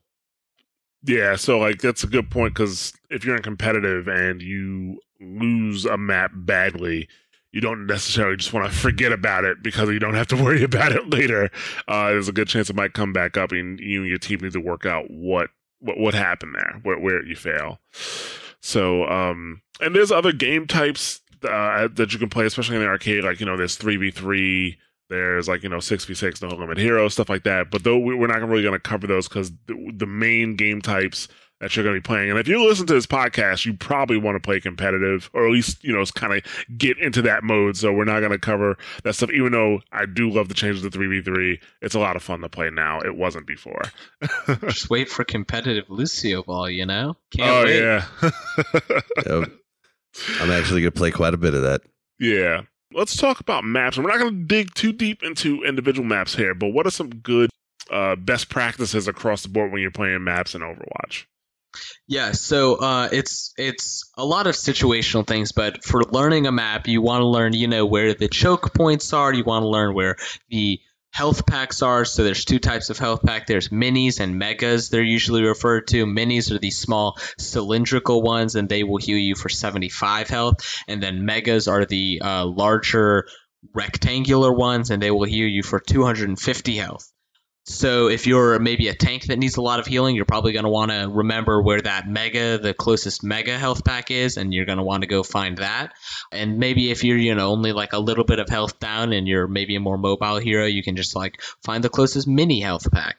Yeah, 1.04 1.36
so 1.36 1.58
like 1.58 1.80
that's 1.80 2.04
a 2.04 2.08
good 2.08 2.30
point 2.30 2.54
because 2.54 2.92
if 3.10 3.24
you're 3.24 3.36
in 3.36 3.42
competitive 3.42 4.08
and 4.08 4.42
you 4.42 5.00
lose 5.20 5.84
a 5.84 5.96
map 5.96 6.32
badly, 6.34 7.08
you 7.52 7.60
don't 7.60 7.86
necessarily 7.86 8.36
just 8.36 8.52
want 8.52 8.70
to 8.70 8.76
forget 8.76 9.12
about 9.12 9.44
it 9.44 9.62
because 9.62 9.88
you 9.88 9.98
don't 9.98 10.14
have 10.14 10.26
to 10.28 10.36
worry 10.42 10.62
about 10.62 10.92
it 10.92 11.08
later. 11.10 11.50
Uh, 11.86 12.08
there's 12.08 12.28
a 12.28 12.32
good 12.32 12.48
chance 12.48 12.68
it 12.68 12.76
might 12.76 12.94
come 12.94 13.12
back 13.12 13.36
up, 13.36 13.52
and 13.52 13.78
you 13.80 14.00
and 14.00 14.08
your 14.08 14.18
team 14.18 14.40
need 14.40 14.52
to 14.52 14.60
work 14.60 14.86
out 14.86 15.10
what 15.10 15.50
what 15.80 15.98
what 15.98 16.14
happened 16.14 16.54
there, 16.54 16.80
where 16.82 16.98
where 16.98 17.24
you 17.24 17.36
fail. 17.36 17.78
So, 18.60 19.04
um, 19.08 19.62
and 19.80 19.94
there's 19.94 20.10
other 20.12 20.32
game 20.32 20.66
types 20.66 21.20
uh, 21.44 21.88
that 21.94 22.12
you 22.12 22.18
can 22.18 22.28
play, 22.28 22.46
especially 22.46 22.76
in 22.76 22.82
the 22.82 22.88
arcade. 22.88 23.24
Like 23.24 23.40
you 23.40 23.46
know, 23.46 23.56
there's 23.56 23.76
three 23.76 23.96
v 23.96 24.10
three. 24.10 24.78
There's 25.08 25.48
like 25.48 25.62
you 25.62 25.68
know 25.68 25.80
six 25.80 26.04
v 26.04 26.14
six, 26.14 26.42
no 26.42 26.48
limit 26.48 26.76
hero 26.78 27.08
stuff 27.08 27.28
like 27.30 27.44
that. 27.44 27.70
But 27.70 27.84
though 27.84 27.98
we- 27.98 28.14
we're 28.14 28.26
not 28.26 28.46
really 28.46 28.62
going 28.62 28.74
to 28.74 28.78
cover 28.80 29.06
those 29.06 29.28
because 29.28 29.52
the, 29.66 29.92
the 29.96 30.06
main 30.06 30.56
game 30.56 30.82
types 30.82 31.28
that 31.60 31.74
you're 31.74 31.84
going 31.84 31.94
to 31.96 32.00
be 32.00 32.06
playing. 32.06 32.30
And 32.30 32.38
if 32.38 32.46
you 32.46 32.64
listen 32.64 32.86
to 32.86 32.94
this 32.94 33.06
podcast, 33.06 33.66
you 33.66 33.74
probably 33.74 34.16
want 34.16 34.36
to 34.36 34.40
play 34.40 34.60
competitive, 34.60 35.28
or 35.32 35.46
at 35.46 35.52
least 35.52 35.82
you 35.82 35.92
know 35.92 36.04
kind 36.14 36.32
of 36.34 36.42
get 36.78 36.98
into 36.98 37.20
that 37.22 37.42
mode. 37.44 37.76
So 37.76 37.92
we're 37.92 38.04
not 38.04 38.20
going 38.20 38.32
to 38.32 38.38
cover 38.38 38.76
that 39.04 39.14
stuff. 39.14 39.30
Even 39.30 39.52
though 39.52 39.80
I 39.92 40.06
do 40.06 40.30
love 40.30 40.48
the 40.48 40.54
changes 40.54 40.82
to 40.82 40.90
three 40.90 41.08
v 41.08 41.20
three, 41.22 41.60
it's 41.82 41.94
a 41.94 41.98
lot 42.00 42.16
of 42.16 42.22
fun 42.22 42.40
to 42.40 42.48
play 42.48 42.70
now. 42.70 43.00
It 43.00 43.16
wasn't 43.16 43.46
before. 43.46 43.82
Just 44.62 44.90
wait 44.90 45.08
for 45.08 45.24
competitive 45.24 45.84
Lucio 45.88 46.42
Ball, 46.42 46.70
you 46.70 46.86
know? 46.86 47.16
Can't 47.36 47.50
oh 47.50 47.64
wait. 47.64 47.80
yeah, 47.80 48.04
Yep. 49.26 49.50
I'm 50.40 50.50
actually 50.50 50.80
going 50.80 50.92
to 50.92 50.98
play 50.98 51.10
quite 51.10 51.34
a 51.34 51.38
bit 51.38 51.54
of 51.54 51.62
that. 51.62 51.82
yeah. 52.18 52.62
Let's 52.94 53.16
talk 53.18 53.38
about 53.38 53.64
maps. 53.64 53.98
We're 53.98 54.08
not 54.08 54.18
going 54.18 54.32
to 54.32 54.44
dig 54.46 54.72
too 54.72 54.92
deep 54.94 55.22
into 55.22 55.62
individual 55.62 56.08
maps 56.08 56.34
here, 56.34 56.54
but 56.54 56.68
what 56.68 56.86
are 56.86 56.90
some 56.90 57.10
good 57.10 57.50
uh, 57.90 58.16
best 58.16 58.48
practices 58.48 59.06
across 59.06 59.42
the 59.42 59.50
board 59.50 59.70
when 59.70 59.82
you're 59.82 59.90
playing 59.90 60.24
maps 60.24 60.54
in 60.54 60.62
Overwatch? 60.62 61.26
Yeah, 62.06 62.32
so 62.32 62.76
uh, 62.76 63.08
it's 63.12 63.52
it's 63.58 64.10
a 64.16 64.24
lot 64.24 64.46
of 64.46 64.54
situational 64.54 65.26
things, 65.26 65.52
but 65.52 65.84
for 65.84 66.02
learning 66.02 66.46
a 66.46 66.52
map, 66.52 66.88
you 66.88 67.02
want 67.02 67.22
to 67.22 67.26
learn, 67.26 67.52
you 67.52 67.68
know, 67.68 67.86
where 67.86 68.14
the 68.14 68.28
choke 68.28 68.74
points 68.74 69.12
are. 69.12 69.32
You 69.32 69.44
want 69.44 69.62
to 69.62 69.68
learn 69.68 69.94
where 69.94 70.16
the 70.48 70.80
health 71.12 71.46
packs 71.46 71.82
are. 71.82 72.04
So 72.04 72.24
there's 72.24 72.44
two 72.44 72.58
types 72.58 72.90
of 72.90 72.98
health 72.98 73.22
pack. 73.24 73.46
There's 73.46 73.70
minis 73.70 74.20
and 74.20 74.38
megas. 74.38 74.88
They're 74.88 75.02
usually 75.02 75.42
referred 75.42 75.88
to. 75.88 76.06
Minis 76.06 76.50
are 76.52 76.58
these 76.58 76.78
small 76.78 77.18
cylindrical 77.38 78.22
ones, 78.22 78.54
and 78.54 78.68
they 78.68 78.84
will 78.84 78.98
heal 78.98 79.18
you 79.18 79.34
for 79.34 79.48
75 79.48 80.28
health. 80.28 80.56
And 80.86 81.02
then 81.02 81.24
megas 81.24 81.68
are 81.68 81.84
the 81.84 82.22
uh, 82.24 82.46
larger 82.46 83.26
rectangular 83.74 84.52
ones, 84.52 84.90
and 84.90 85.02
they 85.02 85.10
will 85.10 85.24
heal 85.24 85.48
you 85.48 85.62
for 85.62 85.80
250 85.80 86.76
health. 86.76 87.10
So 87.68 88.08
if 88.08 88.26
you're 88.26 88.58
maybe 88.58 88.88
a 88.88 88.94
tank 88.94 89.24
that 89.24 89.38
needs 89.38 89.58
a 89.58 89.62
lot 89.62 89.78
of 89.78 89.86
healing, 89.86 90.16
you're 90.16 90.24
probably 90.24 90.52
going 90.52 90.64
to 90.64 90.70
want 90.70 90.90
to 90.90 91.06
remember 91.06 91.60
where 91.60 91.80
that 91.82 92.08
mega, 92.08 92.56
the 92.56 92.72
closest 92.72 93.22
mega 93.22 93.58
health 93.58 93.84
pack 93.84 94.10
is, 94.10 94.38
and 94.38 94.54
you're 94.54 94.64
going 94.64 94.78
to 94.78 94.84
want 94.84 95.02
to 95.02 95.06
go 95.06 95.22
find 95.22 95.58
that. 95.58 95.92
And 96.32 96.58
maybe 96.58 96.90
if 96.90 97.04
you're, 97.04 97.18
you 97.18 97.34
know, 97.34 97.50
only 97.50 97.72
like 97.72 97.92
a 97.92 97.98
little 97.98 98.24
bit 98.24 98.38
of 98.38 98.48
health 98.48 98.80
down 98.80 99.12
and 99.12 99.28
you're 99.28 99.46
maybe 99.46 99.76
a 99.76 99.80
more 99.80 99.98
mobile 99.98 100.38
hero, 100.38 100.64
you 100.64 100.82
can 100.82 100.96
just 100.96 101.14
like 101.14 101.42
find 101.62 101.84
the 101.84 101.90
closest 101.90 102.26
mini 102.26 102.60
health 102.60 102.90
pack. 102.90 103.18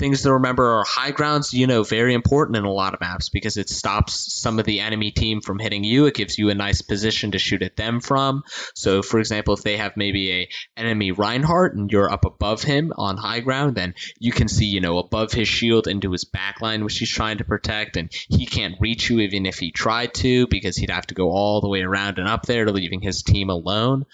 Things 0.00 0.22
to 0.22 0.32
remember 0.32 0.78
are 0.78 0.84
high 0.84 1.10
grounds, 1.10 1.52
you 1.52 1.66
know, 1.66 1.82
very 1.82 2.14
important 2.14 2.56
in 2.56 2.64
a 2.64 2.72
lot 2.72 2.94
of 2.94 3.00
maps 3.00 3.28
because 3.28 3.58
it 3.58 3.68
stops 3.68 4.32
some 4.32 4.58
of 4.58 4.64
the 4.64 4.80
enemy 4.80 5.10
team 5.10 5.42
from 5.42 5.58
hitting 5.58 5.84
you. 5.84 6.06
It 6.06 6.14
gives 6.14 6.38
you 6.38 6.48
a 6.48 6.54
nice 6.54 6.80
position 6.80 7.32
to 7.32 7.38
shoot 7.38 7.60
at 7.60 7.76
them 7.76 8.00
from. 8.00 8.42
So, 8.74 9.02
for 9.02 9.20
example, 9.20 9.52
if 9.52 9.62
they 9.62 9.76
have 9.76 9.98
maybe 9.98 10.32
a 10.32 10.48
enemy 10.74 11.12
Reinhardt 11.12 11.76
and 11.76 11.92
you're 11.92 12.10
up 12.10 12.24
above 12.24 12.62
him 12.62 12.94
on 12.96 13.18
high 13.18 13.40
ground, 13.40 13.74
then 13.74 13.94
you 14.18 14.32
can 14.32 14.48
see, 14.48 14.64
you 14.64 14.80
know, 14.80 14.96
above 14.96 15.32
his 15.32 15.48
shield 15.48 15.86
into 15.86 16.12
his 16.12 16.24
backline, 16.24 16.82
which 16.82 16.96
he's 16.96 17.10
trying 17.10 17.36
to 17.36 17.44
protect, 17.44 17.98
and 17.98 18.10
he 18.30 18.46
can't 18.46 18.80
reach 18.80 19.10
you 19.10 19.20
even 19.20 19.44
if 19.44 19.58
he 19.58 19.70
tried 19.70 20.14
to 20.14 20.46
because 20.46 20.78
he'd 20.78 20.88
have 20.88 21.08
to 21.08 21.14
go 21.14 21.28
all 21.28 21.60
the 21.60 21.68
way 21.68 21.82
around 21.82 22.18
and 22.18 22.26
up 22.26 22.46
there, 22.46 22.66
leaving 22.70 23.02
his 23.02 23.22
team 23.22 23.50
alone. 23.50 24.06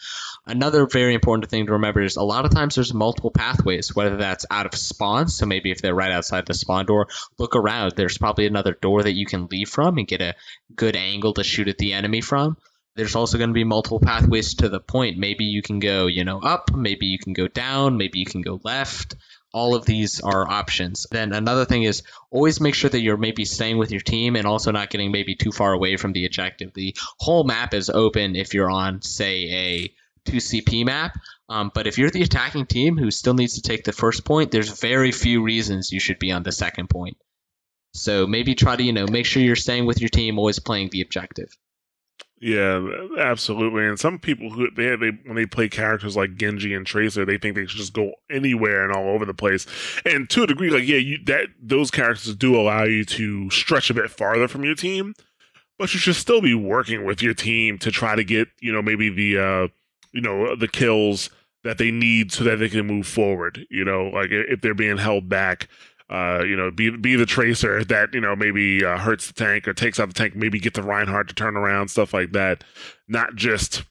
Another 0.46 0.88
very 0.88 1.14
important 1.14 1.49
thing 1.49 1.66
to 1.66 1.72
remember 1.72 2.03
is 2.03 2.16
a 2.16 2.25
lot 2.25 2.44
of 2.44 2.51
times 2.51 2.75
there's 2.75 2.92
multiple 2.92 3.31
pathways, 3.31 3.94
whether 3.94 4.16
that's 4.16 4.46
out 4.51 4.66
of 4.66 4.75
spawn, 4.75 5.29
so 5.29 5.46
maybe 5.46 5.76
if 5.77 5.83
they're 5.83 5.95
right 5.95 6.12
outside 6.12 6.47
the 6.47 6.55
spawn 6.55 6.87
door, 6.87 7.09
look 7.39 7.55
around. 7.55 7.93
There's 7.95 8.19
probably 8.19 8.47
another 8.47 8.73
door 8.73 9.03
that 9.03 9.15
you 9.15 9.27
can 9.27 9.47
leave 9.47 9.69
from 9.69 9.99
and 9.99 10.09
get 10.09 10.23
a 10.23 10.35
good 10.75 10.97
angle 10.97 11.35
to 11.35 11.45
shoot 11.45 11.69
at 11.69 11.79
the 11.79 11.93
enemy 11.93 12.21
from. 12.21 12.57
There's 12.97 13.15
also 13.15 13.37
going 13.37 13.51
to 13.51 13.55
be 13.55 13.65
multiple 13.65 14.01
pathways 14.01 14.55
to 14.57 14.71
the 14.71 14.81
point. 14.81 15.19
Maybe 15.19 15.45
you 15.45 15.61
can 15.61 15.79
go, 15.79 16.07
you 16.07 16.25
know, 16.25 16.41
up, 16.41 16.75
maybe 16.75 17.07
you 17.07 17.19
can 17.19 17.35
go 17.35 17.47
down, 17.47 17.99
maybe 17.99 18.19
you 18.19 18.25
can 18.25 18.41
go 18.41 18.59
left. 18.65 19.17
All 19.53 19.75
of 19.75 19.85
these 19.85 20.21
are 20.21 20.49
options. 20.49 21.07
Then 21.11 21.33
another 21.33 21.67
thing 21.67 21.83
is 21.83 22.03
always 22.31 22.61
make 22.61 22.75
sure 22.75 22.91
that 22.91 23.01
you're 23.01 23.19
maybe 23.19 23.45
staying 23.45 23.79
with 23.79 23.91
your 23.91 24.01
team 24.01 24.35
and 24.35 24.47
also 24.47 24.71
not 24.71 24.91
getting 24.91 25.12
maybe 25.12 25.35
too 25.35 25.53
far 25.53 25.73
away 25.73 25.97
from 25.97 26.12
the 26.12 26.25
objective. 26.27 26.73
The 26.75 26.97
whole 27.19 27.45
map 27.45 27.75
is 27.75 27.91
open 27.91 28.35
if 28.35 28.55
you're 28.55 28.71
on, 28.71 29.03
say, 29.03 29.51
a 29.51 29.95
2CP 30.27 30.85
map. 30.85 31.17
Um, 31.49 31.71
but 31.75 31.87
if 31.87 31.99
you're 31.99 32.11
the 32.11 32.23
attacking 32.23 32.67
team 32.67 32.97
who 32.97 33.11
still 33.11 33.35
needs 33.35 33.55
to 33.55 33.62
take 33.62 33.85
the 33.85 33.93
first 33.93 34.25
point, 34.25 34.51
there's 34.51 34.81
very 34.81 35.12
few 35.12 35.43
reasons 35.43 35.93
you 35.93 36.01
should 36.01 36.19
be 36.19 36.33
on 36.33 36.43
the 36.43 36.53
second 36.53 36.91
point. 36.91 37.17
So 37.95 38.27
maybe 38.27 38.55
try 38.55 38.77
to, 38.77 38.83
you 38.83 38.93
know, 38.93 39.07
make 39.07 39.27
sure 39.27 39.43
you're 39.43 39.57
staying 39.57 39.87
with 39.87 40.01
your 40.01 40.11
team, 40.11 40.39
always 40.39 40.59
playing 40.59 40.91
the 40.91 41.01
objective. 41.01 41.49
Yeah, 42.39 42.87
absolutely. 43.19 43.87
And 43.87 43.99
some 43.99 44.19
people 44.19 44.51
who 44.51 44.71
they, 44.71 44.95
they 44.97 45.11
when 45.25 45.37
they 45.37 45.47
play 45.47 45.71
characters 45.71 46.17
like 46.17 46.37
Genji 46.37 46.75
and 46.75 46.85
Tracer, 46.85 47.25
they 47.25 47.39
think 47.39 47.55
they 47.57 47.65
should 47.65 47.79
just 47.79 47.95
go 47.95 48.12
anywhere 48.31 48.85
and 48.85 48.95
all 48.95 49.09
over 49.09 49.25
the 49.25 49.33
place. 49.33 49.67
And 50.05 50.29
to 50.31 50.43
a 50.43 50.47
degree, 50.47 50.69
like 50.69 50.87
yeah, 50.87 50.99
you 50.99 51.19
that 51.25 51.49
those 51.62 51.91
characters 51.91 52.35
do 52.35 52.55
allow 52.55 52.85
you 52.85 53.07
to 53.07 53.49
stretch 53.51 53.89
a 53.89 53.95
bit 53.95 54.11
farther 54.11 54.49
from 54.49 54.65
your 54.65 54.75
team, 54.75 55.15
but 55.79 55.95
you 55.95 56.01
should 56.01 56.17
still 56.17 56.43
be 56.43 56.55
working 56.55 57.07
with 57.07 57.23
your 57.23 57.33
team 57.33 57.79
to 57.79 57.91
try 57.91 58.15
to 58.15 58.25
get 58.25 58.49
you 58.61 58.71
know 58.71 58.83
maybe 58.83 59.09
the 59.09 59.39
uh 59.39 59.69
you 60.17 60.23
know 60.23 60.57
the 60.57 60.67
kills 60.67 61.31
that 61.63 61.79
they 61.79 61.91
need 61.91 62.33
so 62.33 62.43
that 62.45 62.57
they 62.57 62.69
can 62.69 62.87
move 62.87 63.07
forward. 63.07 63.67
You 63.71 63.85
know, 63.85 64.09
like 64.09 64.31
if 64.31 64.61
they're 64.61 64.75
being 64.75 64.99
held 64.99 65.29
back. 65.29 65.69
Uh, 66.09 66.45
you 66.47 66.55
know, 66.55 66.71
be 66.71 66.89
be 66.91 67.17
the 67.17 67.27
tracer 67.27 67.83
that 67.83 68.15
you 68.15 68.21
know 68.21 68.37
maybe 68.37 68.85
uh, 68.85 68.97
hurts 68.97 69.27
the 69.27 69.33
tank 69.33 69.67
or 69.67 69.75
takes 69.75 69.99
out 69.99 70.07
the 70.07 70.15
tank. 70.15 70.37
Maybe 70.37 70.61
get 70.61 70.75
the 70.75 70.83
Reinhardt 70.83 71.27
to 71.27 71.35
turn 71.35 71.57
around, 71.57 71.89
stuff 71.89 72.15
like 72.15 72.31
that. 72.31 72.63
Not 73.09 73.35
just 73.35 73.83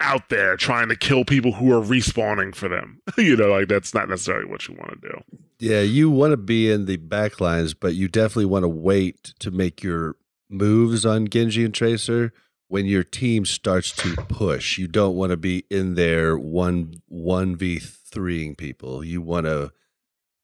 out 0.00 0.30
there 0.30 0.56
trying 0.56 0.88
to 0.88 0.96
kill 0.96 1.26
people 1.26 1.52
who 1.52 1.70
are 1.72 1.82
respawning 1.82 2.54
for 2.54 2.68
them. 2.68 3.02
you 3.18 3.36
know, 3.36 3.48
like 3.48 3.68
that's 3.68 3.92
not 3.92 4.08
necessarily 4.08 4.46
what 4.46 4.66
you 4.66 4.74
want 4.74 5.00
to 5.02 5.08
do. 5.08 5.22
Yeah, 5.58 5.80
you 5.80 6.10
want 6.10 6.32
to 6.32 6.38
be 6.38 6.70
in 6.70 6.86
the 6.86 6.96
back 6.96 7.40
lines, 7.40 7.74
but 7.74 7.94
you 7.94 8.08
definitely 8.08 8.46
want 8.46 8.64
to 8.64 8.68
wait 8.68 9.34
to 9.40 9.50
make 9.50 9.82
your 9.82 10.16
moves 10.48 11.06
on 11.06 11.28
Genji 11.28 11.64
and 11.64 11.74
Tracer 11.74 12.32
when 12.68 12.86
your 12.86 13.04
team 13.04 13.44
starts 13.44 13.92
to 13.92 14.14
push. 14.28 14.78
You 14.78 14.88
don't 14.88 15.16
want 15.16 15.30
to 15.30 15.36
be 15.36 15.64
in 15.70 15.94
there 15.94 16.36
one 16.36 16.94
one 17.08 17.56
v 17.56 17.78
threeing 17.78 18.54
people. 18.54 19.04
You 19.04 19.20
want 19.20 19.46
to 19.46 19.72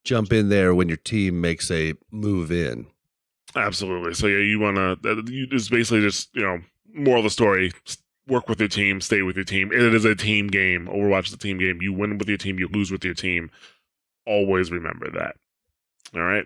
jump 0.03 0.33
in 0.33 0.49
there 0.49 0.73
when 0.75 0.87
your 0.87 0.97
team 0.97 1.41
makes 1.41 1.69
a 1.71 1.93
move 2.11 2.51
in. 2.51 2.87
Absolutely. 3.55 4.13
So 4.13 4.27
yeah, 4.27 4.39
you 4.39 4.59
want 4.59 4.77
to. 4.77 4.97
It's 5.03 5.69
basically 5.69 6.01
just 6.01 6.29
you 6.35 6.41
know, 6.41 6.59
moral 6.93 7.19
of 7.19 7.25
the 7.25 7.29
story: 7.29 7.71
work 8.27 8.49
with 8.49 8.59
your 8.59 8.69
team, 8.69 9.01
stay 9.01 9.21
with 9.21 9.35
your 9.35 9.45
team. 9.45 9.71
It 9.71 9.93
is 9.93 10.05
a 10.05 10.15
team 10.15 10.47
game. 10.47 10.87
Overwatch 10.87 11.27
is 11.27 11.33
a 11.33 11.37
team 11.37 11.57
game. 11.57 11.81
You 11.81 11.93
win 11.93 12.17
with 12.17 12.27
your 12.27 12.37
team, 12.37 12.57
you 12.59 12.67
lose 12.67 12.91
with 12.91 13.03
your 13.03 13.13
team. 13.13 13.51
Always 14.25 14.71
remember 14.71 15.09
that. 15.11 15.35
All 16.15 16.21
right. 16.21 16.45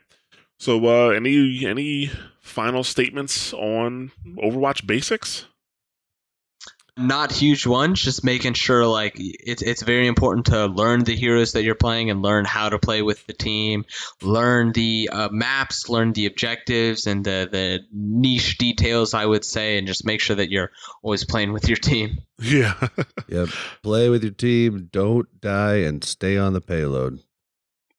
So, 0.60 0.84
uh, 0.88 1.10
any 1.10 1.66
any 1.66 2.10
final 2.42 2.84
statements 2.84 3.54
on 3.54 4.12
Overwatch 4.38 4.88
basics? 4.88 5.46
Not 6.98 7.32
huge 7.32 7.66
ones, 7.68 8.02
just 8.02 8.24
making 8.24 8.54
sure 8.54 8.86
like 8.86 9.14
it's 9.18 9.62
it's 9.62 9.84
very 9.84 10.08
important 10.08 10.48
to 10.48 10.66
learn 10.66 11.04
the 11.04 11.16
heroes 11.16 11.54
that 11.54 11.64
you're 11.64 11.76
playing 11.76 12.10
and 12.10 12.22
learn 12.22 12.46
how 12.46 12.70
to 12.70 12.80
play 12.80 13.02
with 13.02 13.26
the 13.28 13.34
team, 13.34 13.86
learn 14.22 14.72
the 14.72 15.10
uh, 15.12 15.30
maps, 15.32 15.90
learn 15.90 16.14
the 16.14 16.26
objectives 16.26 17.08
and 17.08 17.24
the 17.24 17.48
the 17.52 17.80
niche 17.92 18.58
details 18.58 19.14
I 19.14 19.26
would 19.26 19.46
say, 19.46 19.78
and 19.78 19.88
just 19.88 20.06
make 20.06 20.22
sure 20.22 20.36
that 20.36 20.50
you're 20.50 20.72
always 21.04 21.24
playing 21.24 21.54
with 21.54 21.68
your 21.68 21.78
team. 21.78 22.20
Yeah. 22.40 22.76
yeah. 23.28 23.48
Play 23.82 24.10
with 24.10 24.22
your 24.22 24.32
team. 24.32 24.90
Don't 24.92 25.28
die 25.42 25.78
and 25.78 26.04
stay 26.04 26.38
on 26.38 26.54
the 26.54 26.62
payload. 26.62 27.20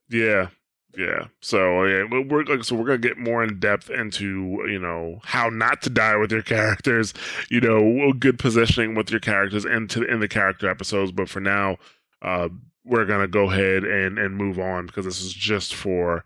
Yeah, 0.08 0.50
yeah. 0.96 1.27
So 1.40 1.85
yeah, 1.85 2.05
we- 2.11 2.24
we're 2.24 2.44
like 2.44 2.64
so 2.64 2.74
we're 2.77 2.87
gonna 2.87 2.98
get 2.98 3.18
more 3.18 3.42
in 3.44 3.59
depth 3.61 3.90
into 3.90 4.64
you 4.68 4.79
know 4.79 5.20
how 5.24 5.48
not 5.48 5.83
to 5.83 5.90
die 5.90 6.16
with 6.16 6.33
your 6.33 6.42
characters, 6.42 7.14
you 7.51 7.61
know, 7.61 8.12
good 8.12 8.38
positioning 8.38 8.94
with 8.94 9.11
your 9.11 9.20
characters 9.20 9.64
into 9.64 10.03
in 10.03 10.20
the 10.20 10.29
character 10.29 10.68
episodes. 10.68 11.12
But 11.12 11.29
for 11.29 11.40
now, 11.40 11.77
uh, 12.22 12.48
we're 12.85 13.05
gonna 13.05 13.29
go 13.29 13.51
ahead 13.51 13.85
and 13.85 14.18
and 14.18 14.37
move 14.37 14.59
on 14.59 14.87
because 14.87 15.05
this 15.05 15.20
is 15.20 15.33
just 15.33 15.74
for 15.74 16.24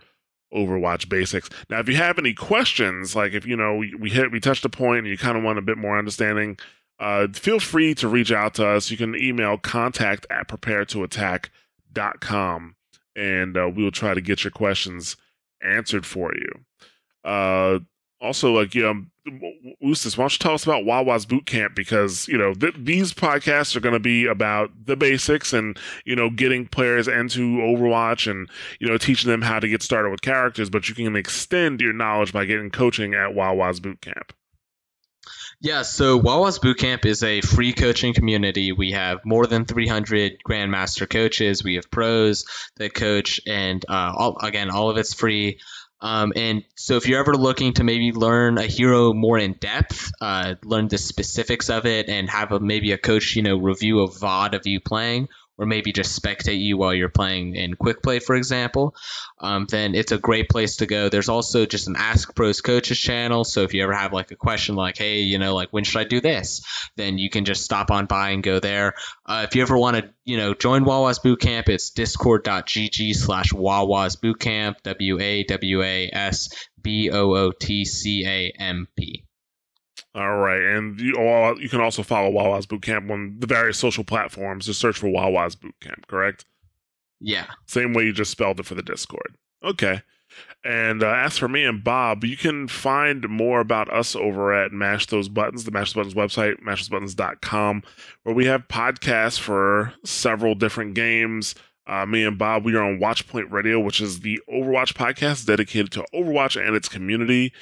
Overwatch 0.54 1.08
basics. 1.08 1.48
Now, 1.70 1.80
if 1.80 1.88
you 1.88 1.96
have 1.96 2.18
any 2.18 2.34
questions, 2.34 3.16
like 3.16 3.32
if 3.32 3.46
you 3.46 3.56
know 3.56 3.76
we, 3.76 3.94
we 3.94 4.10
hit 4.10 4.30
we 4.30 4.38
touched 4.40 4.64
a 4.64 4.68
point 4.68 4.98
and 5.00 5.08
you 5.08 5.16
kind 5.18 5.36
of 5.38 5.42
want 5.44 5.58
a 5.58 5.62
bit 5.62 5.78
more 5.78 5.98
understanding. 5.98 6.58
Uh, 7.00 7.26
feel 7.32 7.58
free 7.58 7.94
to 7.96 8.06
reach 8.06 8.30
out 8.30 8.54
to 8.54 8.64
us. 8.66 8.88
You 8.90 8.96
can 8.96 9.16
email 9.16 9.58
contact 9.58 10.24
at 10.30 10.46
preparetoattack.com 10.46 12.76
and 13.16 13.56
uh, 13.56 13.70
we 13.74 13.82
will 13.82 13.90
try 13.90 14.14
to 14.14 14.20
get 14.20 14.44
your 14.44 14.50
questions 14.50 15.16
answered 15.62 16.06
for 16.06 16.32
you. 16.34 16.64
Uh, 17.24 17.80
also, 18.20 18.52
like, 18.52 18.74
you 18.74 18.88
um, 18.88 19.10
Eustace, 19.80 20.16
why 20.16 20.22
don't 20.22 20.32
you 20.32 20.38
tell 20.38 20.54
us 20.54 20.64
about 20.64 20.84
Wawa's 20.84 21.26
Boot 21.26 21.46
Camp? 21.46 21.74
Because, 21.74 22.26
you 22.28 22.38
know, 22.38 22.54
th- 22.54 22.74
these 22.78 23.12
podcasts 23.12 23.76
are 23.76 23.80
going 23.80 23.94
to 23.94 24.00
be 24.00 24.26
about 24.26 24.70
the 24.84 24.96
basics 24.96 25.52
and, 25.52 25.78
you 26.04 26.16
know, 26.16 26.30
getting 26.30 26.66
players 26.66 27.08
into 27.08 27.58
Overwatch 27.58 28.30
and, 28.30 28.48
you 28.80 28.88
know, 28.88 28.98
teaching 28.98 29.30
them 29.30 29.42
how 29.42 29.58
to 29.58 29.68
get 29.68 29.82
started 29.82 30.10
with 30.10 30.22
characters, 30.22 30.70
but 30.70 30.88
you 30.88 30.94
can 30.94 31.16
extend 31.16 31.80
your 31.80 31.92
knowledge 31.92 32.32
by 32.32 32.44
getting 32.44 32.70
coaching 32.70 33.14
at 33.14 33.34
Wawa's 33.34 33.80
Boot 33.80 34.00
Camp. 34.00 34.32
Yeah, 35.64 35.82
so 35.82 36.16
Wawa's 36.16 36.58
Bootcamp 36.58 37.06
is 37.06 37.22
a 37.22 37.40
free 37.40 37.72
coaching 37.72 38.14
community. 38.14 38.72
We 38.72 38.90
have 38.90 39.20
more 39.24 39.46
than 39.46 39.64
300 39.64 40.38
Grandmaster 40.44 41.08
coaches. 41.08 41.62
We 41.62 41.76
have 41.76 41.88
pros 41.88 42.46
that 42.78 42.94
coach, 42.94 43.40
and 43.46 43.84
uh, 43.88 44.12
all, 44.16 44.38
again, 44.42 44.70
all 44.70 44.90
of 44.90 44.96
it's 44.96 45.14
free. 45.14 45.60
Um, 46.00 46.32
and 46.34 46.64
so, 46.74 46.96
if 46.96 47.06
you're 47.06 47.20
ever 47.20 47.36
looking 47.36 47.74
to 47.74 47.84
maybe 47.84 48.10
learn 48.10 48.58
a 48.58 48.64
hero 48.64 49.12
more 49.12 49.38
in 49.38 49.52
depth, 49.52 50.10
uh, 50.20 50.56
learn 50.64 50.88
the 50.88 50.98
specifics 50.98 51.70
of 51.70 51.86
it, 51.86 52.08
and 52.08 52.28
have 52.28 52.50
a, 52.50 52.58
maybe 52.58 52.90
a 52.90 52.98
coach, 52.98 53.36
you 53.36 53.42
know, 53.42 53.56
review 53.56 54.00
a 54.00 54.08
VOD 54.08 54.54
of 54.54 54.66
you 54.66 54.80
playing, 54.80 55.28
or 55.62 55.66
maybe 55.66 55.92
just 55.92 56.20
spectate 56.20 56.60
you 56.60 56.76
while 56.76 56.92
you're 56.92 57.08
playing 57.08 57.54
in 57.54 57.74
quick 57.74 58.02
play, 58.02 58.18
for 58.18 58.34
example, 58.34 58.96
um, 59.38 59.64
then 59.70 59.94
it's 59.94 60.10
a 60.10 60.18
great 60.18 60.48
place 60.48 60.78
to 60.78 60.86
go. 60.86 61.08
There's 61.08 61.28
also 61.28 61.66
just 61.66 61.86
an 61.86 61.94
Ask 61.96 62.34
Pros 62.34 62.60
Coaches 62.60 62.98
channel. 62.98 63.44
So 63.44 63.62
if 63.62 63.72
you 63.72 63.84
ever 63.84 63.92
have 63.92 64.12
like 64.12 64.32
a 64.32 64.36
question 64.36 64.74
like, 64.74 64.98
hey, 64.98 65.20
you 65.20 65.38
know, 65.38 65.54
like 65.54 65.68
when 65.70 65.84
should 65.84 66.00
I 66.00 66.04
do 66.04 66.20
this? 66.20 66.62
Then 66.96 67.16
you 67.16 67.30
can 67.30 67.44
just 67.44 67.62
stop 67.62 67.92
on 67.92 68.06
by 68.06 68.30
and 68.30 68.42
go 68.42 68.58
there. 68.58 68.94
Uh, 69.24 69.46
if 69.48 69.54
you 69.54 69.62
ever 69.62 69.78
want 69.78 69.98
to, 69.98 70.10
you 70.24 70.36
know, 70.36 70.52
join 70.52 70.84
Wawa's 70.84 71.20
Bootcamp, 71.20 71.68
it's 71.68 71.90
discord.gg 71.90 73.14
slash 73.14 73.52
Wawa's 73.52 74.16
Bootcamp, 74.16 74.82
W 74.82 75.20
A 75.20 75.44
W 75.44 75.82
A 75.82 76.10
S 76.12 76.48
B 76.82 77.08
O 77.10 77.36
O 77.36 77.52
T 77.52 77.84
C 77.84 78.26
A 78.26 78.52
M 78.58 78.88
P. 78.96 79.24
All 80.14 80.36
right, 80.36 80.60
and 80.60 81.00
you, 81.00 81.16
all, 81.16 81.58
you 81.60 81.70
can 81.70 81.80
also 81.80 82.02
follow 82.02 82.30
Wawa's 82.30 82.66
Boot 82.66 82.82
Camp 82.82 83.10
on 83.10 83.36
the 83.38 83.46
various 83.46 83.78
social 83.78 84.04
platforms. 84.04 84.66
Just 84.66 84.80
search 84.80 84.98
for 84.98 85.08
Wawa's 85.08 85.56
Boot 85.56 85.74
Camp, 85.80 86.06
correct? 86.06 86.44
Yeah. 87.18 87.46
Same 87.66 87.94
way 87.94 88.04
you 88.04 88.12
just 88.12 88.30
spelled 88.30 88.60
it 88.60 88.66
for 88.66 88.74
the 88.74 88.82
Discord. 88.82 89.36
Okay. 89.64 90.02
And 90.64 91.02
uh, 91.02 91.12
as 91.12 91.38
for 91.38 91.48
me 91.48 91.64
and 91.64 91.82
Bob, 91.82 92.24
you 92.24 92.36
can 92.36 92.68
find 92.68 93.28
more 93.28 93.60
about 93.60 93.92
us 93.92 94.14
over 94.14 94.52
at 94.52 94.72
Mash 94.72 95.06
Those 95.06 95.28
Buttons, 95.28 95.64
the 95.64 95.70
Mash 95.70 95.92
Those 95.92 96.14
Buttons 96.14 96.34
website, 96.34 96.62
mashthosebuttons.com, 96.62 97.82
where 98.22 98.34
we 98.34 98.46
have 98.46 98.68
podcasts 98.68 99.38
for 99.38 99.92
several 100.04 100.54
different 100.54 100.94
games. 100.94 101.54
Uh, 101.86 102.06
me 102.06 102.24
and 102.24 102.38
Bob, 102.38 102.64
we 102.64 102.74
are 102.76 102.82
on 102.82 102.98
Watchpoint 102.98 103.50
Radio, 103.50 103.80
which 103.80 104.00
is 104.00 104.20
the 104.20 104.40
Overwatch 104.48 104.94
podcast 104.94 105.46
dedicated 105.46 105.90
to 105.92 106.04
Overwatch 106.14 106.60
and 106.60 106.76
its 106.76 106.88
community. 106.88 107.52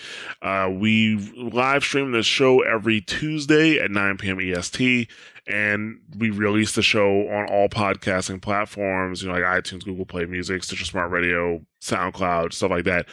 Uh, 0.43 0.69
we 0.71 1.17
live 1.37 1.83
stream 1.83 2.13
this 2.13 2.27
show 2.27 2.61
every 2.61 3.01
Tuesday 3.01 3.79
at 3.79 3.91
9 3.91 4.19
p.m. 4.19 4.39
EST, 4.41 5.09
and 5.47 6.01
we 6.19 6.29
release 6.29 6.75
the 6.75 6.83
show 6.83 7.29
on 7.29 7.47
all 7.49 7.69
podcasting 7.71 8.43
platforms, 8.43 9.23
you 9.23 9.29
know, 9.29 9.35
like 9.35 9.43
iTunes, 9.43 9.85
Google 9.85 10.05
Play 10.05 10.27
Music, 10.27 10.65
Stitcher 10.65 10.85
Smart 10.85 11.11
Radio, 11.11 11.65
SoundCloud, 11.81 12.53
stuff 12.53 12.71
like 12.71 12.85
that. 12.85 13.07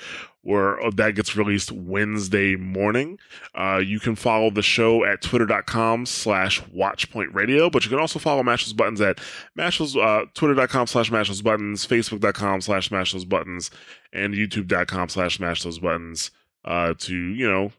Where 0.47 0.81
uh, 0.81 0.91
that 0.95 1.15
gets 1.15 1.35
released 1.35 1.73
Wednesday 1.73 2.55
morning. 2.55 3.19
Uh, 3.53 3.81
you 3.85 3.99
can 3.99 4.15
follow 4.15 4.49
the 4.49 4.61
show 4.61 5.03
at 5.03 5.21
twitter.com 5.21 6.05
slash 6.05 6.63
watchpoint 6.73 7.33
radio, 7.33 7.69
but 7.69 7.83
you 7.83 7.89
can 7.89 7.99
also 7.99 8.17
follow 8.17 8.41
Mash 8.43 8.63
Those 8.63 8.71
Buttons 8.71 9.01
at 9.01 9.17
Mashos, 9.59 10.01
uh, 10.01 10.25
twitter.com 10.33 10.87
slash 10.87 11.11
Mash 11.11 11.27
Those 11.27 11.41
Buttons, 11.41 11.85
facebook.com 11.85 12.61
slash 12.61 12.89
Mash 12.91 13.11
Those 13.11 13.25
Buttons, 13.25 13.71
and 14.13 14.33
youtube.com 14.35 15.09
slash 15.09 15.37
Mash 15.37 15.63
Those 15.63 15.79
Buttons 15.79 16.31
uh, 16.63 16.93
to, 16.99 17.13
you 17.13 17.49
know, 17.49 17.73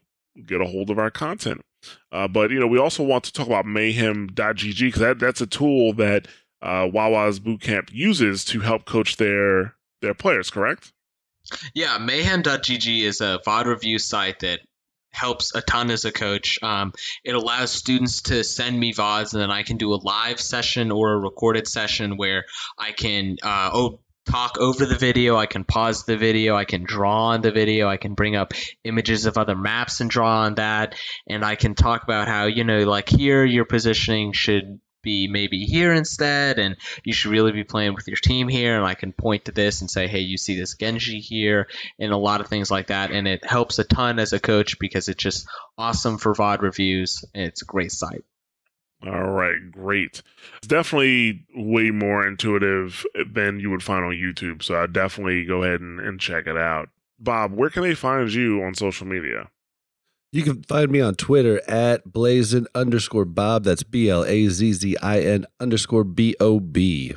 get 0.45 0.61
a 0.61 0.65
hold 0.65 0.91
of 0.91 0.99
our 0.99 1.09
content. 1.09 1.61
Uh, 2.11 2.27
but, 2.27 2.51
you 2.51 2.59
know, 2.59 2.67
we 2.67 2.77
also 2.77 3.01
want 3.01 3.23
to 3.23 3.33
talk 3.33 3.47
about 3.47 3.65
mayhem.gg 3.65 4.79
because 4.79 5.01
that, 5.01 5.17
that's 5.17 5.41
a 5.41 5.47
tool 5.47 5.91
that 5.93 6.27
uh, 6.61 6.87
Wawa's 6.93 7.39
Bootcamp 7.39 7.89
uses 7.91 8.45
to 8.45 8.59
help 8.59 8.85
coach 8.85 9.17
their 9.17 9.73
their 10.01 10.13
players, 10.13 10.51
correct? 10.51 10.93
Yeah, 11.73 11.97
mayhem.gg 11.97 13.01
is 13.01 13.21
a 13.21 13.39
VOD 13.45 13.65
review 13.65 13.99
site 13.99 14.39
that 14.39 14.59
helps 15.11 15.55
a 15.55 15.61
ton 15.61 15.89
as 15.91 16.05
a 16.05 16.11
coach. 16.11 16.59
Um, 16.61 16.93
it 17.23 17.35
allows 17.35 17.71
students 17.71 18.21
to 18.23 18.43
send 18.43 18.79
me 18.79 18.93
VODs, 18.93 19.33
and 19.33 19.41
then 19.41 19.51
I 19.51 19.63
can 19.63 19.77
do 19.77 19.93
a 19.93 19.99
live 20.01 20.39
session 20.39 20.91
or 20.91 21.13
a 21.13 21.17
recorded 21.17 21.67
session 21.67 22.17
where 22.17 22.45
I 22.77 22.91
can 22.91 23.37
uh, 23.41 23.71
oh, 23.73 23.99
talk 24.25 24.57
over 24.59 24.85
the 24.85 24.95
video, 24.95 25.35
I 25.35 25.47
can 25.47 25.63
pause 25.63 26.05
the 26.05 26.17
video, 26.17 26.55
I 26.55 26.65
can 26.65 26.83
draw 26.83 27.29
on 27.29 27.41
the 27.41 27.51
video, 27.51 27.87
I 27.87 27.97
can 27.97 28.13
bring 28.13 28.35
up 28.35 28.53
images 28.83 29.25
of 29.25 29.37
other 29.37 29.55
maps 29.55 30.01
and 30.01 30.09
draw 30.09 30.41
on 30.41 30.55
that, 30.55 30.95
and 31.27 31.43
I 31.43 31.55
can 31.55 31.73
talk 31.75 32.03
about 32.03 32.27
how, 32.27 32.45
you 32.45 32.63
know, 32.63 32.83
like 32.83 33.09
here 33.09 33.43
your 33.43 33.65
positioning 33.65 34.33
should 34.33 34.79
be 35.01 35.27
maybe 35.27 35.65
here 35.65 35.93
instead 35.93 36.59
and 36.59 36.75
you 37.03 37.13
should 37.13 37.31
really 37.31 37.51
be 37.51 37.63
playing 37.63 37.93
with 37.93 38.07
your 38.07 38.17
team 38.17 38.47
here 38.47 38.75
and 38.75 38.85
I 38.85 38.95
can 38.95 39.13
point 39.13 39.45
to 39.45 39.51
this 39.51 39.81
and 39.81 39.89
say 39.89 40.07
hey 40.07 40.19
you 40.19 40.37
see 40.37 40.59
this 40.59 40.75
Genji 40.75 41.19
here 41.19 41.67
and 41.99 42.11
a 42.11 42.17
lot 42.17 42.41
of 42.41 42.47
things 42.47 42.69
like 42.69 42.87
that 42.87 43.11
and 43.11 43.27
it 43.27 43.45
helps 43.45 43.79
a 43.79 43.83
ton 43.83 44.19
as 44.19 44.33
a 44.33 44.39
coach 44.39 44.79
because 44.79 45.07
it's 45.09 45.23
just 45.23 45.47
awesome 45.77 46.17
for 46.17 46.33
VOD 46.33 46.61
reviews 46.61 47.23
and 47.33 47.45
it's 47.45 47.61
a 47.61 47.65
great 47.65 47.91
site. 47.91 48.23
All 49.05 49.29
right, 49.29 49.71
great. 49.71 50.21
It's 50.57 50.67
definitely 50.67 51.45
way 51.55 51.89
more 51.89 52.27
intuitive 52.27 53.05
than 53.31 53.61
you 53.61 53.69
would 53.69 53.83
find 53.83 54.03
on 54.03 54.11
YouTube. 54.11 54.61
So 54.61 54.75
I 54.75 54.87
definitely 54.87 55.45
go 55.45 55.63
ahead 55.63 55.79
and, 55.79 56.01
and 56.01 56.19
check 56.19 56.47
it 56.47 56.57
out. 56.57 56.89
Bob, 57.17 57.53
where 57.53 57.69
can 57.69 57.83
they 57.83 57.95
find 57.95 58.31
you 58.33 58.61
on 58.61 58.75
social 58.75 59.07
media? 59.07 59.49
You 60.31 60.43
can 60.43 60.61
find 60.63 60.91
me 60.91 61.01
on 61.01 61.15
Twitter 61.15 61.59
at 61.67 62.11
blazin 62.11 62.67
underscore 62.75 63.25
Bob. 63.25 63.63
That's 63.63 63.81
B 63.81 64.09
L 64.09 64.23
A 64.23 64.47
Z 64.47 64.73
Z 64.73 64.97
I 65.01 65.21
N 65.21 65.45
underscore 65.59 66.03
B 66.03 66.35
O 66.39 66.59
B. 66.59 67.15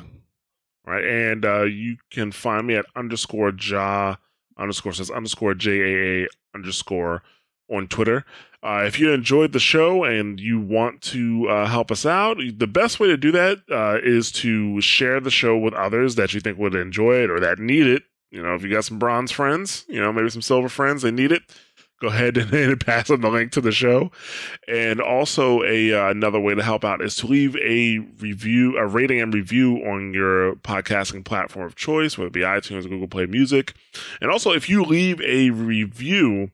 Right. 0.85 1.03
And 1.03 1.45
uh, 1.45 1.63
you 1.63 1.97
can 2.09 2.31
find 2.31 2.65
me 2.67 2.75
at 2.75 2.85
underscore 2.95 3.53
ja 3.55 4.15
underscore 4.57 4.93
says 4.93 5.11
underscore 5.11 5.53
J 5.53 5.79
A 5.79 6.23
A 6.23 6.27
underscore 6.55 7.21
on 7.69 7.87
Twitter. 7.87 8.25
Uh, 8.63 8.83
if 8.87 8.97
you 8.97 9.11
enjoyed 9.11 9.51
the 9.51 9.59
show 9.59 10.03
and 10.03 10.39
you 10.39 10.59
want 10.59 11.01
to 11.01 11.47
uh, 11.49 11.67
help 11.67 11.91
us 11.91 12.05
out, 12.05 12.37
the 12.37 12.67
best 12.67 12.99
way 12.99 13.07
to 13.07 13.17
do 13.17 13.31
that 13.31 13.59
uh, 13.69 13.97
is 14.01 14.31
to 14.31 14.79
share 14.79 15.19
the 15.19 15.29
show 15.29 15.57
with 15.57 15.73
others 15.73 16.15
that 16.15 16.33
you 16.33 16.39
think 16.39 16.57
would 16.57 16.73
enjoy 16.73 17.15
it 17.15 17.29
or 17.29 17.39
that 17.39 17.59
need 17.59 17.85
it. 17.85 18.03
You 18.31 18.41
know, 18.41 18.55
if 18.55 18.63
you 18.63 18.71
got 18.71 18.85
some 18.85 18.97
bronze 18.97 19.31
friends, 19.31 19.85
you 19.87 19.99
know, 19.99 20.11
maybe 20.11 20.29
some 20.29 20.41
silver 20.41 20.69
friends, 20.69 21.01
they 21.03 21.11
need 21.11 21.31
it. 21.31 21.43
Go 22.03 22.09
ahead 22.09 22.35
and, 22.37 22.53
and 22.53 22.85
pass 22.85 23.09
on 23.09 23.21
the 23.21 23.29
link 23.29 23.53
to 23.53 23.61
the 23.61 23.71
show. 23.71 24.11
And 24.67 24.99
also, 24.99 25.63
a 25.63 25.93
uh, 25.93 26.09
another 26.09 26.39
way 26.39 26.53
to 26.53 26.61
help 26.61 26.83
out 26.83 27.01
is 27.01 27.15
to 27.17 27.27
leave 27.27 27.55
a 27.55 27.99
review, 28.19 28.77
a 28.77 28.85
rating 28.85 29.21
and 29.21 29.33
review 29.33 29.77
on 29.77 30.13
your 30.13 30.55
podcasting 30.55 31.23
platform 31.23 31.65
of 31.65 31.75
choice, 31.75 32.17
whether 32.17 32.27
it 32.27 32.33
be 32.33 32.41
iTunes, 32.41 32.89
Google 32.89 33.07
Play 33.07 33.25
Music. 33.25 33.73
And 34.19 34.29
also, 34.29 34.51
if 34.51 34.67
you 34.67 34.83
leave 34.83 35.21
a 35.21 35.51
review, 35.51 36.51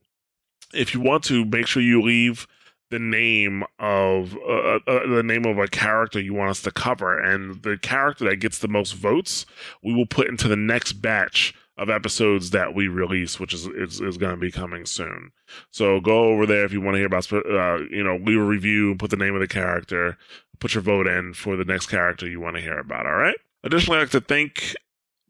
if 0.72 0.94
you 0.94 1.02
want 1.02 1.24
to, 1.26 1.44
make 1.46 1.66
sure 1.66 1.82
you 1.82 2.00
leave 2.00 2.46
the 2.92 3.00
name 3.00 3.64
of 3.80 4.38
uh, 4.48 4.80
uh, 4.86 5.08
the 5.08 5.24
name 5.24 5.46
of 5.46 5.58
a 5.58 5.68
character 5.68 6.20
you 6.20 6.36
want 6.36 6.52
us 6.52 6.62
to 6.62 6.72
cover, 6.72 7.20
and 7.20 7.64
the 7.64 7.76
character 7.76 8.30
that 8.30 8.36
gets 8.36 8.60
the 8.60 8.68
most 8.68 8.92
votes, 8.92 9.48
we 9.84 9.96
will 9.96 10.06
put 10.06 10.28
into 10.28 10.48
the 10.48 10.56
next 10.56 10.94
batch 10.94 11.56
of 11.80 11.90
episodes 11.90 12.50
that 12.52 12.76
we 12.76 12.88
release, 12.88 13.40
which 13.40 13.54
is 13.54 13.66
is, 13.68 14.02
is 14.02 14.18
going 14.18 14.36
to 14.36 14.40
be 14.40 14.52
coming 14.52 14.86
soon. 14.86 15.32
So 15.72 16.00
go 16.00 16.26
over 16.26 16.46
there 16.46 16.66
if 16.66 16.74
you 16.74 16.82
want 16.82 16.96
to 16.96 17.00
hear 17.00 17.08
about, 17.08 17.32
uh, 17.34 17.80
you 17.90 18.04
know, 18.04 18.18
leave 18.18 18.40
a 18.40 18.44
review, 18.44 18.96
put 18.96 19.10
the 19.10 19.18
name 19.18 19.34
of 19.34 19.42
the 19.42 19.48
character, 19.48 20.18
put 20.60 20.76
your 20.76 20.84
vote 20.84 21.08
in 21.08 21.34
for 21.34 21.56
the 21.56 21.66
next 21.66 21.88
character 21.88 22.28
you 22.28 22.40
want 22.40 22.58
to 22.58 22.62
hear 22.62 22.78
about. 22.78 23.06
All 23.06 23.16
right. 23.16 23.38
Additionally, 23.64 23.98
I'd 23.98 24.04
like 24.04 24.10
to 24.12 24.22
thank 24.22 24.76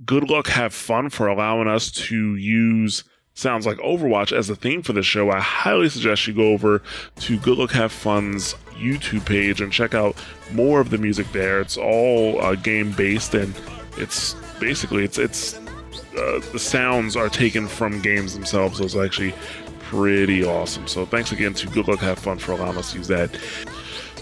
Good 0.05 0.29
Luck 0.29 0.47
Have 0.47 0.73
Fun 0.73 1.09
for 1.09 1.27
allowing 1.27 1.67
us 1.67 1.91
to 1.91 2.35
use 2.35 3.03
sounds 3.35 3.65
like 3.65 3.77
Overwatch 3.77 4.35
as 4.35 4.49
a 4.49 4.55
theme 4.55 4.81
for 4.81 4.93
the 4.93 5.03
show. 5.03 5.29
I 5.29 5.39
highly 5.39 5.87
suggest 5.87 6.27
you 6.27 6.33
go 6.33 6.49
over 6.49 6.81
to 7.21 7.39
Good 7.39 7.57
Luck 7.57 7.71
Have 7.71 7.91
Fun's 7.91 8.53
YouTube 8.71 9.25
page 9.25 9.61
and 9.61 9.71
check 9.71 9.93
out 9.93 10.15
more 10.51 10.81
of 10.81 10.89
the 10.89 10.97
music 10.97 11.31
there. 11.31 11.61
It's 11.61 11.77
all 11.77 12.41
uh, 12.41 12.55
game 12.55 12.91
based 12.91 13.33
and 13.35 13.53
it's 13.97 14.35
basically 14.59 15.03
it's 15.03 15.17
it's 15.17 15.59
uh, 16.17 16.39
the 16.51 16.59
sounds 16.59 17.15
are 17.15 17.29
taken 17.29 17.67
from 17.67 18.01
games 18.01 18.33
themselves. 18.33 18.77
So 18.77 18.85
it's 18.85 18.95
actually 18.95 19.33
pretty 19.79 20.45
awesome. 20.45 20.87
So 20.87 21.05
thanks 21.05 21.31
again 21.31 21.53
to 21.55 21.67
Good 21.67 21.87
Luck 21.87 21.99
Have 21.99 22.19
Fun 22.19 22.37
for 22.37 22.51
allowing 22.51 22.77
us 22.77 22.91
to 22.91 22.97
use 22.97 23.07
that. 23.07 23.37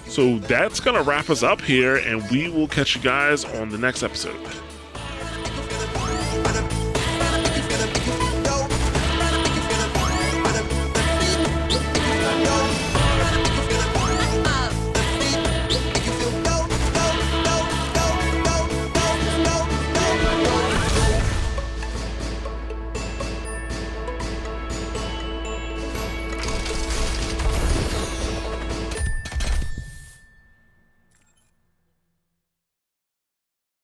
So 0.06 0.40
that's 0.40 0.80
gonna 0.80 1.04
wrap 1.04 1.30
us 1.30 1.44
up 1.44 1.62
here, 1.62 1.98
and 1.98 2.30
we 2.32 2.50
will 2.50 2.68
catch 2.68 2.96
you 2.96 3.02
guys 3.02 3.44
on 3.44 3.70
the 3.70 3.78
next 3.78 4.04
episode. 4.04 4.40